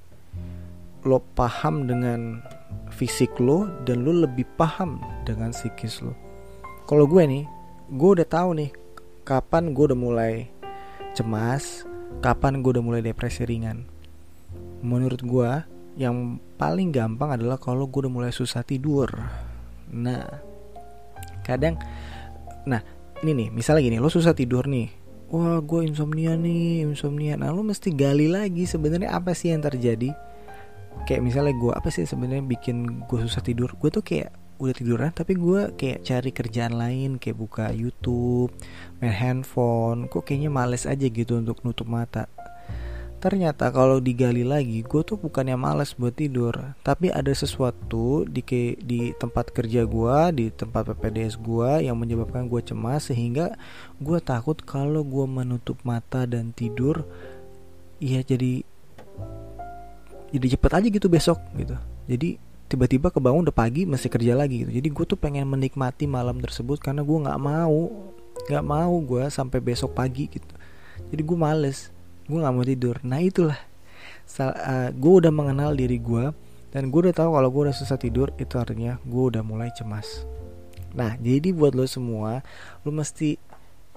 Lo 1.02 1.18
paham 1.34 1.90
dengan 1.90 2.46
fisik 2.94 3.42
lo 3.42 3.66
dan 3.90 4.06
lo 4.06 4.14
lebih 4.14 4.46
paham 4.56 5.02
dengan 5.26 5.50
psikis 5.50 6.06
lo 6.06 6.14
kalau 6.92 7.08
gue 7.08 7.24
nih 7.24 7.44
gue 7.88 8.10
udah 8.20 8.28
tahu 8.28 8.50
nih 8.60 8.70
kapan 9.22 9.72
gue 9.74 9.94
udah 9.94 10.00
mulai 10.00 10.34
cemas? 11.14 11.86
Kapan 12.22 12.62
gue 12.62 12.78
udah 12.78 12.84
mulai 12.86 13.02
depresi 13.02 13.46
ringan? 13.46 13.86
Menurut 14.82 15.22
gue 15.22 15.52
yang 16.00 16.40
paling 16.56 16.90
gampang 16.90 17.36
adalah 17.36 17.60
kalau 17.60 17.86
gue 17.86 18.08
udah 18.08 18.14
mulai 18.14 18.32
susah 18.34 18.66
tidur. 18.66 19.10
Nah 19.92 20.26
kadang 21.42 21.78
nah 22.62 22.80
ini 23.26 23.34
nih 23.34 23.48
misalnya 23.50 23.82
gini 23.86 23.98
lo 24.02 24.10
susah 24.10 24.34
tidur 24.34 24.66
nih. 24.66 24.90
Wah 25.32 25.64
gue 25.64 25.88
insomnia 25.88 26.36
nih 26.36 26.84
insomnia. 26.84 27.38
Nah 27.40 27.54
lo 27.54 27.64
mesti 27.64 27.94
gali 27.94 28.28
lagi 28.28 28.68
sebenarnya 28.68 29.14
apa 29.16 29.32
sih 29.32 29.54
yang 29.54 29.64
terjadi? 29.64 30.12
Kayak 31.08 31.22
misalnya 31.24 31.54
gue 31.56 31.72
apa 31.72 31.88
sih 31.88 32.04
sebenarnya 32.04 32.44
bikin 32.44 33.08
gue 33.08 33.20
susah 33.26 33.40
tidur? 33.40 33.72
Gue 33.80 33.90
tuh 33.94 34.04
kayak 34.04 34.41
udah 34.62 34.76
tiduran 34.78 35.10
tapi 35.10 35.34
gue 35.34 35.74
kayak 35.74 36.06
cari 36.06 36.30
kerjaan 36.30 36.78
lain 36.78 37.18
kayak 37.18 37.38
buka 37.42 37.66
YouTube 37.74 38.54
main 39.02 39.12
handphone 39.12 40.06
kok 40.06 40.22
kayaknya 40.22 40.54
males 40.54 40.86
aja 40.86 41.10
gitu 41.10 41.42
untuk 41.42 41.66
nutup 41.66 41.90
mata 41.90 42.30
Ternyata 43.22 43.70
kalau 43.70 44.02
digali 44.02 44.42
lagi, 44.42 44.82
gue 44.82 45.02
tuh 45.06 45.14
bukannya 45.14 45.54
males 45.54 45.94
buat 45.94 46.18
tidur, 46.18 46.74
tapi 46.82 47.14
ada 47.14 47.30
sesuatu 47.30 48.26
di 48.26 48.42
ke, 48.42 48.82
di 48.82 49.14
tempat 49.14 49.54
kerja 49.54 49.86
gue, 49.86 50.18
di 50.34 50.50
tempat 50.50 50.90
PPDS 50.90 51.38
gue 51.38 51.86
yang 51.86 52.02
menyebabkan 52.02 52.50
gue 52.50 52.66
cemas 52.66 53.14
sehingga 53.14 53.54
gue 54.02 54.18
takut 54.26 54.58
kalau 54.66 55.06
gue 55.06 55.30
menutup 55.30 55.78
mata 55.86 56.26
dan 56.26 56.50
tidur, 56.50 57.06
ya 58.02 58.26
jadi 58.26 58.66
jadi 60.34 60.48
cepet 60.58 60.72
aja 60.82 60.88
gitu 60.90 61.06
besok 61.06 61.38
gitu. 61.54 61.78
Jadi 62.10 62.42
tiba-tiba 62.72 63.12
kebangun 63.12 63.52
udah 63.52 63.56
pagi 63.56 63.84
masih 63.84 64.08
kerja 64.08 64.32
lagi 64.40 64.64
gitu. 64.64 64.72
Jadi 64.72 64.88
gue 64.88 65.06
tuh 65.06 65.20
pengen 65.20 65.44
menikmati 65.52 66.08
malam 66.08 66.40
tersebut 66.40 66.80
karena 66.80 67.04
gue 67.04 67.18
nggak 67.28 67.40
mau, 67.44 67.92
nggak 68.48 68.64
mau 68.64 68.94
gue 69.04 69.28
sampai 69.28 69.60
besok 69.60 69.92
pagi 69.92 70.32
gitu. 70.32 70.56
Jadi 71.12 71.22
gue 71.22 71.38
males 71.38 71.92
gue 72.32 72.40
nggak 72.40 72.56
mau 72.56 72.66
tidur 72.66 72.96
nah 73.04 73.20
itulah 73.20 73.60
uh, 74.40 74.54
eh, 74.56 74.90
gue 74.96 75.14
udah 75.20 75.32
mengenal 75.36 75.76
diri 75.76 76.00
gue 76.00 76.32
dan 76.72 76.88
gue 76.88 77.00
udah 77.04 77.16
tahu 77.16 77.36
kalau 77.36 77.50
gue 77.52 77.62
udah 77.68 77.76
susah 77.76 78.00
tidur 78.00 78.32
itu 78.40 78.56
artinya 78.56 78.96
gue 79.04 79.24
udah 79.36 79.44
mulai 79.44 79.68
cemas 79.76 80.24
nah 80.96 81.20
jadi 81.20 81.52
buat 81.52 81.76
lo 81.76 81.84
semua 81.84 82.40
lo 82.88 82.96
mesti 82.96 83.36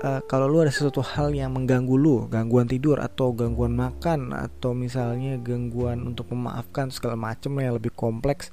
uh, 0.05 0.21
kalau 0.29 0.47
lo 0.47 0.61
ada 0.61 0.71
sesuatu 0.71 1.01
hal 1.01 1.33
yang 1.33 1.57
mengganggu 1.57 1.97
lo 1.97 2.29
gangguan 2.29 2.69
tidur 2.69 3.01
atau 3.01 3.33
gangguan 3.33 3.73
makan 3.73 4.37
atau 4.37 4.77
misalnya 4.77 5.41
gangguan 5.41 6.05
untuk 6.05 6.29
memaafkan 6.37 6.93
segala 6.93 7.17
macam 7.17 7.57
yang 7.57 7.81
lebih 7.81 7.91
kompleks 7.97 8.53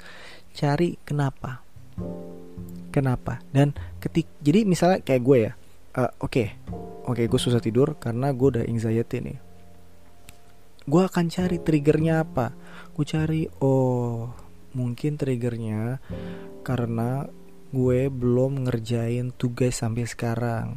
cari 0.55 0.95
kenapa. 1.03 1.59
Kenapa? 2.91 3.43
Dan 3.51 3.75
ketik 3.99 4.27
jadi 4.39 4.63
misalnya 4.63 5.03
kayak 5.03 5.23
gue 5.23 5.37
ya 5.37 5.51
uh, 5.99 6.11
oke 6.23 6.31
okay. 6.31 6.47
oke 7.03 7.19
okay, 7.19 7.25
gue 7.27 7.39
susah 7.39 7.59
tidur 7.59 7.99
karena 7.99 8.31
gue 8.31 8.47
udah 8.57 8.63
anxiety 8.63 9.19
nih. 9.19 9.39
Gue 10.87 11.05
akan 11.05 11.29
cari 11.29 11.61
triggernya 11.61 12.25
apa? 12.25 12.55
Gue 12.95 13.05
cari 13.05 13.47
oh 13.61 14.31
mungkin 14.71 15.19
triggernya 15.19 15.99
karena 16.63 17.27
gue 17.71 18.11
belum 18.11 18.67
ngerjain 18.67 19.31
tugas 19.35 19.79
sampai 19.79 20.03
sekarang 20.03 20.75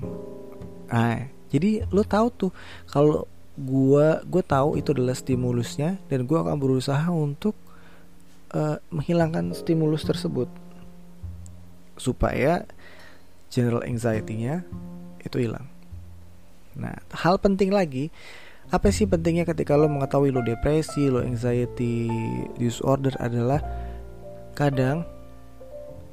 ah 0.91 1.25
jadi 1.49 1.87
lo 1.95 2.03
tahu 2.03 2.27
tuh 2.35 2.53
kalau 2.91 3.31
gue 3.55 4.07
gue 4.27 4.43
tahu 4.43 4.75
itu 4.75 4.91
adalah 4.91 5.15
stimulusnya 5.15 6.03
dan 6.11 6.27
gue 6.27 6.35
akan 6.35 6.59
berusaha 6.59 7.07
untuk 7.15 7.55
uh, 8.51 8.83
menghilangkan 8.91 9.55
stimulus 9.55 10.03
tersebut 10.03 10.51
supaya 11.95 12.67
general 13.55 13.87
anxiety-nya 13.87 14.67
itu 15.23 15.47
hilang. 15.47 15.71
Nah, 16.75 16.99
hal 17.15 17.39
penting 17.39 17.71
lagi 17.71 18.11
apa 18.75 18.91
sih 18.91 19.07
pentingnya 19.07 19.47
ketika 19.47 19.79
lo 19.79 19.87
mengetahui 19.87 20.35
lo 20.35 20.43
depresi, 20.43 21.07
lo 21.07 21.23
anxiety 21.23 22.11
disorder 22.59 23.15
adalah 23.23 23.63
kadang 24.59 25.07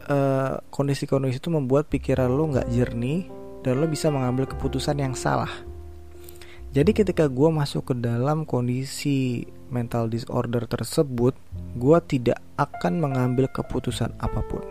eh, 0.06 0.62
kondisi-kondisi 0.70 1.42
itu 1.42 1.50
membuat 1.50 1.90
pikiran 1.90 2.30
lo 2.30 2.54
nggak 2.54 2.70
jernih 2.70 3.41
dan 3.62 3.82
lo 3.82 3.86
bisa 3.86 4.10
mengambil 4.10 4.50
keputusan 4.50 4.98
yang 4.98 5.14
salah. 5.14 5.50
Jadi 6.72 6.96
ketika 6.96 7.28
gue 7.28 7.50
masuk 7.52 7.92
ke 7.92 7.94
dalam 8.00 8.48
kondisi 8.48 9.44
mental 9.68 10.08
disorder 10.08 10.64
tersebut, 10.64 11.36
gue 11.76 11.98
tidak 12.08 12.40
akan 12.56 13.04
mengambil 13.04 13.52
keputusan 13.52 14.16
apa 14.24 14.40
pun. 14.48 14.64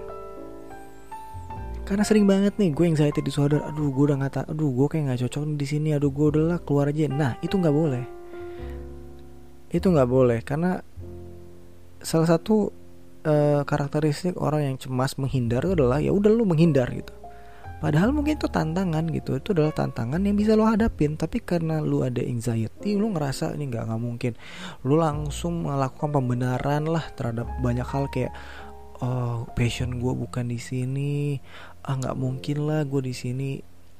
Karena 1.84 2.06
sering 2.06 2.24
banget 2.24 2.56
nih 2.56 2.70
gue 2.72 2.86
anxiety 2.86 3.20
disorder 3.20 3.60
aduh 3.66 3.90
gue 3.90 4.04
udah 4.08 4.16
nggak 4.22 4.48
aduh 4.48 4.70
gue 4.70 4.86
kayak 4.86 5.04
nggak 5.10 5.20
cocok 5.26 5.42
di 5.58 5.66
sini 5.66 5.88
aduh 5.92 6.08
gue 6.08 6.26
udah 6.32 6.44
lah 6.56 6.58
keluar 6.62 6.88
aja. 6.88 7.10
Nah 7.10 7.36
itu 7.44 7.58
nggak 7.58 7.74
boleh. 7.74 8.04
Itu 9.68 9.86
nggak 9.92 10.08
boleh 10.08 10.38
karena 10.40 10.80
salah 12.00 12.28
satu 12.30 12.72
uh, 13.28 13.60
karakteristik 13.68 14.40
orang 14.40 14.72
yang 14.72 14.76
cemas 14.80 15.20
menghindar 15.20 15.68
itu 15.68 15.76
adalah 15.76 16.00
ya 16.00 16.16
udah 16.16 16.30
lu 16.32 16.48
menghindar 16.48 16.88
gitu 16.88 17.12
padahal 17.80 18.12
mungkin 18.14 18.36
itu 18.36 18.46
tantangan 18.46 19.08
gitu. 19.10 19.40
Itu 19.40 19.56
adalah 19.56 19.74
tantangan 19.74 20.20
yang 20.22 20.36
bisa 20.36 20.54
lo 20.54 20.68
hadapin. 20.68 21.16
Tapi 21.16 21.40
karena 21.40 21.80
lu 21.80 22.04
ada 22.06 22.20
anxiety 22.20 22.94
lu 22.94 23.10
ngerasa 23.16 23.56
ini 23.56 23.72
nggak 23.72 23.84
nggak 23.90 24.02
mungkin. 24.02 24.32
Lu 24.84 25.00
langsung 25.00 25.66
melakukan 25.66 26.12
pembenaran 26.12 26.86
lah 26.86 27.04
terhadap 27.16 27.48
banyak 27.64 27.88
hal 27.88 28.06
kayak 28.12 28.32
oh 29.00 29.48
passion 29.56 29.98
gue 29.98 30.12
bukan 30.12 30.52
di 30.52 30.60
sini. 30.60 31.40
Ah 31.82 31.96
nggak 31.96 32.16
mungkin 32.20 32.68
lah 32.68 32.84
gue 32.84 33.00
di 33.00 33.16
sini. 33.16 33.50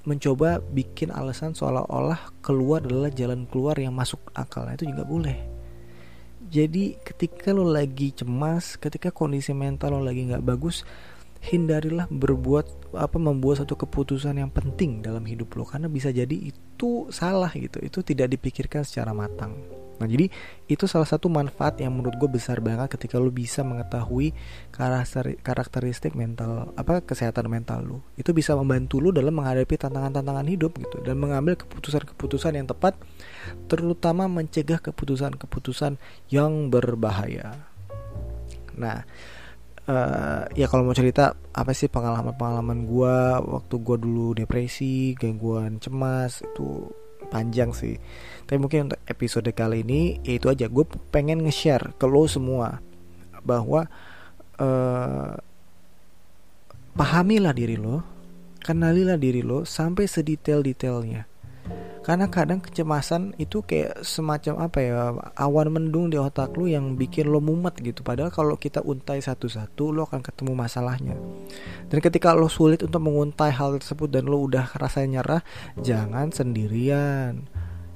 Mencoba 0.01 0.65
bikin 0.65 1.13
alasan 1.13 1.53
seolah-olah 1.53 2.41
keluar 2.41 2.81
adalah 2.81 3.13
jalan 3.13 3.45
keluar 3.45 3.77
yang 3.77 3.93
masuk 3.93 4.21
akal. 4.33 4.65
Nah, 4.65 4.73
itu 4.73 4.89
juga 4.89 5.05
boleh. 5.05 5.37
Jadi 6.51 6.99
ketika 6.99 7.55
lo 7.55 7.63
lagi 7.63 8.11
cemas 8.11 8.75
ketika 8.75 9.15
kondisi 9.15 9.55
mental 9.55 9.95
lo 9.95 10.03
lagi 10.03 10.27
nggak 10.27 10.43
bagus 10.43 10.83
hindarilah 11.41 12.07
berbuat 12.13 12.93
apa 12.97 13.17
membuat 13.17 13.65
satu 13.65 13.77
keputusan 13.77 14.37
yang 14.37 14.53
penting 14.53 15.01
dalam 15.01 15.25
hidup 15.25 15.57
lo 15.57 15.65
karena 15.65 15.89
bisa 15.89 16.13
jadi 16.13 16.37
itu 16.37 17.09
salah 17.09 17.51
gitu 17.57 17.81
itu 17.81 18.05
tidak 18.05 18.37
dipikirkan 18.37 18.85
secara 18.85 19.17
matang 19.17 19.57
Nah 20.01 20.09
jadi 20.09 20.33
itu 20.65 20.89
salah 20.89 21.05
satu 21.05 21.29
manfaat 21.29 21.77
yang 21.77 21.93
menurut 21.93 22.17
gue 22.17 22.31
besar 22.33 22.65
banget 22.65 22.97
ketika 22.97 23.21
lo 23.21 23.29
bisa 23.29 23.61
mengetahui 23.61 24.33
karakteristik 25.45 26.17
mental 26.17 26.73
apa 26.73 27.05
kesehatan 27.05 27.53
mental 27.53 27.85
lo. 27.85 27.99
Itu 28.17 28.33
bisa 28.33 28.57
membantu 28.57 29.05
lo 29.05 29.13
dalam 29.13 29.37
menghadapi 29.37 29.77
tantangan-tantangan 29.77 30.49
hidup 30.49 30.73
gitu 30.81 31.05
dan 31.05 31.21
mengambil 31.21 31.61
keputusan-keputusan 31.61 32.57
yang 32.57 32.65
tepat, 32.65 32.97
terutama 33.69 34.25
mencegah 34.25 34.81
keputusan-keputusan 34.81 36.01
yang 36.33 36.73
berbahaya. 36.73 37.61
Nah 38.81 39.05
uh, 39.91 40.47
ya 40.55 40.71
kalau 40.71 40.87
mau 40.87 40.95
cerita 40.95 41.35
apa 41.51 41.75
sih 41.75 41.91
pengalaman-pengalaman 41.91 42.87
gue 42.87 43.17
waktu 43.43 43.75
gue 43.83 43.97
dulu 43.99 44.27
depresi, 44.39 45.19
gangguan 45.19 45.83
cemas 45.83 46.47
itu 46.47 46.87
panjang 47.29 47.75
sih. 47.75 47.99
Tapi 48.47 48.59
mungkin 48.63 48.91
untuk 48.91 49.01
episode 49.07 49.51
kali 49.51 49.83
ini 49.83 50.23
ya 50.23 50.39
itu 50.39 50.47
aja. 50.47 50.71
Gue 50.71 50.87
pengen 51.11 51.43
nge-share 51.43 51.99
ke 51.99 52.07
lo 52.07 52.25
semua 52.31 52.79
bahwa 53.43 53.91
uh, 54.63 55.35
pahamilah 56.95 57.55
diri 57.55 57.75
lo, 57.75 58.03
kenalilah 58.63 59.19
diri 59.19 59.43
lo 59.43 59.67
sampai 59.67 60.07
sedetail-detailnya 60.07 61.40
karena 62.01 62.33
kadang 62.33 62.65
kecemasan 62.65 63.37
itu 63.37 63.61
kayak 63.61 64.01
semacam 64.03 64.67
apa 64.67 64.79
ya 64.81 65.13
awan 65.37 65.69
mendung 65.69 66.09
di 66.09 66.17
otak 66.17 66.57
lu 66.57 66.65
yang 66.65 66.97
bikin 66.97 67.29
lo 67.29 67.45
mumet 67.45 67.77
gitu. 67.77 68.01
Padahal 68.01 68.33
kalau 68.33 68.57
kita 68.57 68.81
untai 68.81 69.21
satu-satu 69.21 69.93
lo 69.93 70.09
akan 70.09 70.25
ketemu 70.25 70.57
masalahnya. 70.57 71.15
Dan 71.93 72.01
ketika 72.01 72.33
lo 72.33 72.49
sulit 72.49 72.81
untuk 72.81 73.05
menguntai 73.05 73.53
hal 73.53 73.77
tersebut 73.77 74.09
dan 74.09 74.27
lo 74.27 74.41
udah 74.41 74.73
rasanya 74.81 75.21
nyerah 75.21 75.43
jangan 75.85 76.33
sendirian. 76.33 77.45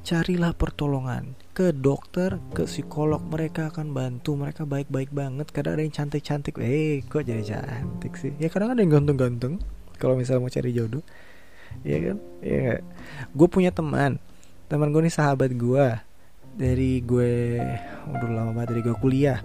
Carilah 0.05 0.53
pertolongan 0.53 1.33
ke 1.57 1.72
dokter, 1.72 2.37
ke 2.53 2.68
psikolog. 2.68 3.24
Mereka 3.24 3.72
akan 3.72 3.96
bantu 3.96 4.37
mereka 4.37 4.68
baik-baik 4.68 5.16
banget. 5.16 5.48
Kadang 5.48 5.81
ada 5.81 5.83
yang 5.83 5.96
cantik-cantik 5.96 6.61
eh 6.61 7.00
kok 7.09 7.24
jadi 7.24 7.40
cantik 7.40 8.20
sih? 8.20 8.37
Ya 8.37 8.53
kadang 8.53 8.77
ada 8.77 8.85
yang 8.85 9.00
ganteng-ganteng 9.00 9.64
kalau 9.96 10.20
misalnya 10.20 10.44
mau 10.44 10.53
cari 10.53 10.70
jodoh 10.77 11.00
Iya 11.82 11.98
kan? 12.10 12.16
Iya 12.44 12.74
Gue 13.34 13.48
punya 13.50 13.74
teman. 13.74 14.22
Teman 14.70 14.88
gue 14.94 15.02
nih 15.04 15.14
sahabat 15.14 15.50
gue 15.52 15.87
Dari 16.54 17.02
gue 17.02 17.60
Udah 18.08 18.28
lama 18.30 18.54
banget 18.54 18.76
dari 18.76 18.82
gue 18.87 18.96
kuliah. 19.02 19.42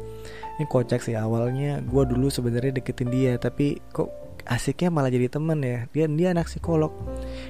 Ini 0.60 0.66
kocak 0.70 1.02
sih 1.02 1.18
awalnya 1.18 1.82
Gue 1.82 2.06
dulu 2.06 2.30
sebenarnya 2.30 2.78
deketin 2.78 3.10
dia 3.10 3.36
Tapi 3.42 3.80
kok 3.90 4.12
asiknya 4.46 4.90
malah 4.94 5.10
jadi 5.10 5.28
temen 5.30 5.60
ya? 5.62 5.86
Dia 5.94 6.06
dia 6.10 6.34
anak 6.34 6.50
psikolog. 6.50 6.90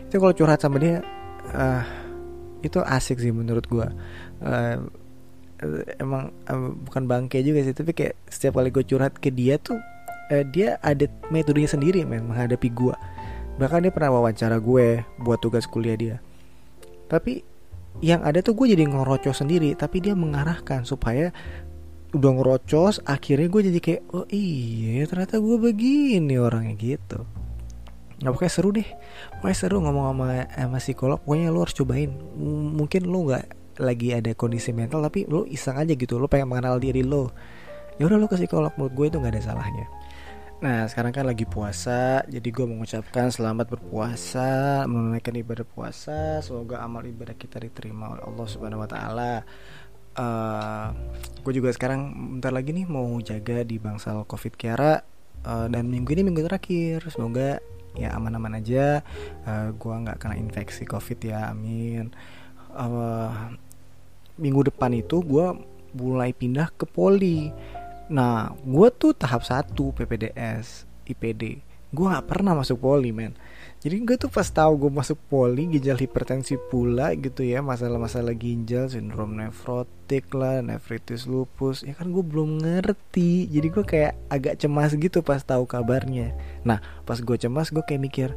Itu 0.08 0.20
kalau 0.20 0.34
curhat 0.36 0.60
sama 0.64 0.80
dia 0.80 1.04
uh, 1.54 1.84
Itu 2.64 2.82
asik 2.84 3.20
sih 3.20 3.36
menurut 3.36 3.66
gue 3.68 3.88
uh, 4.44 4.78
Emang 6.00 6.32
uh, 6.48 6.72
bukan 6.88 7.04
bangke 7.04 7.44
juga 7.44 7.64
sih 7.68 7.76
Tapi 7.76 7.92
kayak 7.92 8.16
setiap 8.32 8.60
kali 8.60 8.72
gue 8.72 8.84
curhat 8.88 9.20
ke 9.20 9.28
dia 9.28 9.60
tuh 9.60 9.78
uh, 10.32 10.44
Dia 10.48 10.80
ada 10.80 11.06
metodenya 11.30 11.68
sendiri 11.68 12.08
men 12.08 12.26
Menghadapi 12.26 12.72
gue 12.72 12.96
bahkan 13.60 13.84
dia 13.84 13.92
pernah 13.92 14.16
wawancara 14.16 14.56
gue 14.64 15.04
buat 15.20 15.44
tugas 15.44 15.68
kuliah 15.68 16.00
dia. 16.00 16.16
Tapi 17.12 17.44
yang 18.00 18.24
ada 18.24 18.40
tuh 18.40 18.56
gue 18.56 18.72
jadi 18.72 18.88
ngerocos 18.88 19.44
sendiri 19.44 19.76
tapi 19.76 20.00
dia 20.00 20.16
mengarahkan 20.16 20.88
supaya 20.88 21.36
udah 22.16 22.32
ngerocos 22.40 23.04
akhirnya 23.04 23.52
gue 23.52 23.62
jadi 23.68 23.80
kayak 23.84 24.02
oh 24.16 24.26
iya 24.32 25.04
ternyata 25.04 25.44
gue 25.44 25.58
begini 25.60 26.40
orangnya 26.40 26.80
gitu. 26.80 27.28
Nah 28.24 28.32
pokoknya 28.32 28.52
seru 28.52 28.72
deh. 28.72 28.88
Pokoknya 29.40 29.58
seru 29.60 29.84
ngomong 29.84 30.06
sama, 30.16 30.28
sama 30.48 30.80
psikolog. 30.80 31.20
Pokoknya 31.24 31.52
lo 31.52 31.60
harus 31.68 31.76
cobain. 31.76 32.12
Mungkin 32.80 33.08
lo 33.08 33.32
gak 33.32 33.46
lagi 33.80 34.12
ada 34.12 34.36
kondisi 34.36 34.76
mental 34.76 35.00
Tapi 35.00 35.24
lo 35.28 35.48
iseng 35.48 35.80
aja 35.80 35.96
gitu. 35.96 36.20
Lo 36.20 36.28
pengen 36.28 36.52
mengenal 36.52 36.84
diri 36.84 37.00
lo 37.00 37.32
Ya 37.96 38.08
udah 38.08 38.20
lo 38.20 38.28
ke 38.28 38.36
psikolog. 38.36 38.76
Menurut 38.76 38.92
gue 38.96 39.06
itu 39.08 39.18
gak 39.24 39.32
ada 39.36 39.44
salahnya 39.44 39.99
Nah 40.60 40.84
sekarang 40.92 41.16
kan 41.16 41.24
lagi 41.24 41.48
puasa 41.48 42.20
Jadi 42.28 42.52
gue 42.52 42.68
mengucapkan 42.68 43.32
selamat 43.32 43.80
berpuasa 43.80 44.84
Menunaikan 44.92 45.32
ibadah 45.40 45.64
puasa. 45.64 46.44
Semoga 46.44 46.84
amal 46.84 47.08
ibadah 47.08 47.32
kita 47.32 47.64
diterima 47.64 48.12
oleh 48.12 48.24
Allah 48.28 48.48
Subhanahu 48.48 48.84
Wa 48.84 48.90
Taala. 48.92 49.34
Uh, 50.20 50.92
gue 51.48 51.64
juga 51.64 51.72
sekarang 51.72 52.12
bentar 52.36 52.52
lagi 52.52 52.76
nih 52.76 52.84
mau 52.92 53.08
jaga 53.24 53.64
di 53.64 53.80
bangsal 53.80 54.28
covid 54.28 54.60
Kiara 54.60 55.00
uh, 55.48 55.72
Dan 55.72 55.88
minggu 55.88 56.12
ini 56.12 56.28
minggu 56.28 56.44
terakhir. 56.44 57.08
Semoga 57.08 57.64
ya 57.96 58.12
aman-aman 58.20 58.60
aja. 58.60 59.00
Uh, 59.48 59.72
Gue 59.80 59.96
gak 59.96 60.20
kena 60.20 60.36
infeksi 60.36 60.84
covid 60.84 61.24
ya 61.24 61.56
amin. 61.56 62.12
Uh, 62.76 63.56
Minggu 64.36 64.68
depan 64.68 64.92
itu 64.96 65.24
gue 65.24 65.52
mulai 65.96 66.36
pindah 66.36 66.72
ke 66.76 66.88
poli 66.88 67.52
Nah, 68.10 68.58
gue 68.66 68.90
tuh 68.90 69.14
tahap 69.14 69.46
satu 69.46 69.94
PPDS, 69.94 70.90
IPD. 71.06 71.62
Gue 71.94 72.06
nggak 72.10 72.26
pernah 72.26 72.58
masuk 72.58 72.82
poli, 72.82 73.14
men. 73.14 73.38
Jadi 73.80 73.96
gue 74.04 74.18
tuh 74.20 74.28
pas 74.28 74.44
tahu 74.44 74.76
gue 74.76 74.92
masuk 74.92 75.16
poli 75.32 75.70
ginjal 75.72 75.96
hipertensi 75.96 76.60
pula 76.60 77.16
gitu 77.16 77.48
ya 77.48 77.64
masalah-masalah 77.64 78.36
ginjal 78.36 78.92
sindrom 78.92 79.40
nefrotik 79.40 80.28
lah 80.36 80.60
nefritis 80.60 81.24
lupus 81.24 81.88
ya 81.88 81.96
kan 81.96 82.12
gue 82.12 82.20
belum 82.20 82.60
ngerti 82.60 83.48
jadi 83.48 83.68
gue 83.72 83.86
kayak 83.88 84.14
agak 84.28 84.60
cemas 84.60 84.92
gitu 85.00 85.24
pas 85.24 85.40
tahu 85.40 85.64
kabarnya 85.64 86.36
nah 86.68 86.84
pas 87.08 87.24
gue 87.24 87.38
cemas 87.40 87.72
gue 87.72 87.80
kayak 87.80 88.04
mikir 88.04 88.30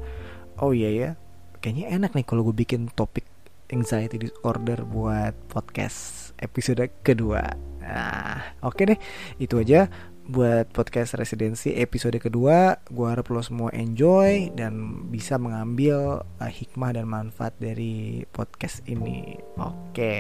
oh 0.63 0.71
iya 0.71 0.95
ya 0.95 1.11
kayaknya 1.59 1.91
enak 1.91 2.15
nih 2.15 2.23
kalau 2.23 2.47
gue 2.47 2.55
bikin 2.55 2.87
topik 2.95 3.27
anxiety 3.75 4.23
disorder 4.23 4.87
buat 4.87 5.35
podcast 5.51 6.31
episode 6.39 6.87
kedua 7.03 7.72
Nah, 7.83 8.63
oke 8.63 8.79
okay 8.79 8.85
deh, 8.95 8.99
itu 9.43 9.59
aja 9.59 9.91
buat 10.23 10.71
podcast 10.71 11.19
residensi 11.19 11.75
episode 11.75 12.15
kedua. 12.23 12.79
Gua 12.95 13.13
harap 13.13 13.27
lo 13.35 13.43
semua 13.43 13.75
enjoy 13.75 14.55
dan 14.55 15.05
bisa 15.11 15.35
mengambil 15.35 16.23
uh, 16.23 16.47
hikmah 16.51 16.95
dan 16.95 17.11
manfaat 17.11 17.59
dari 17.59 18.23
podcast 18.31 18.87
ini. 18.87 19.35
Oke, 19.59 19.67
okay. 19.91 20.17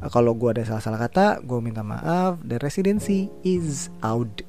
uh, 0.00 0.08
kalau 0.08 0.38
gua 0.38 0.54
ada 0.54 0.62
salah-salah 0.62 1.02
kata, 1.02 1.26
gue 1.42 1.58
minta 1.58 1.82
maaf. 1.82 2.38
The 2.46 2.62
residency 2.62 3.26
is 3.42 3.90
out. 4.06 4.46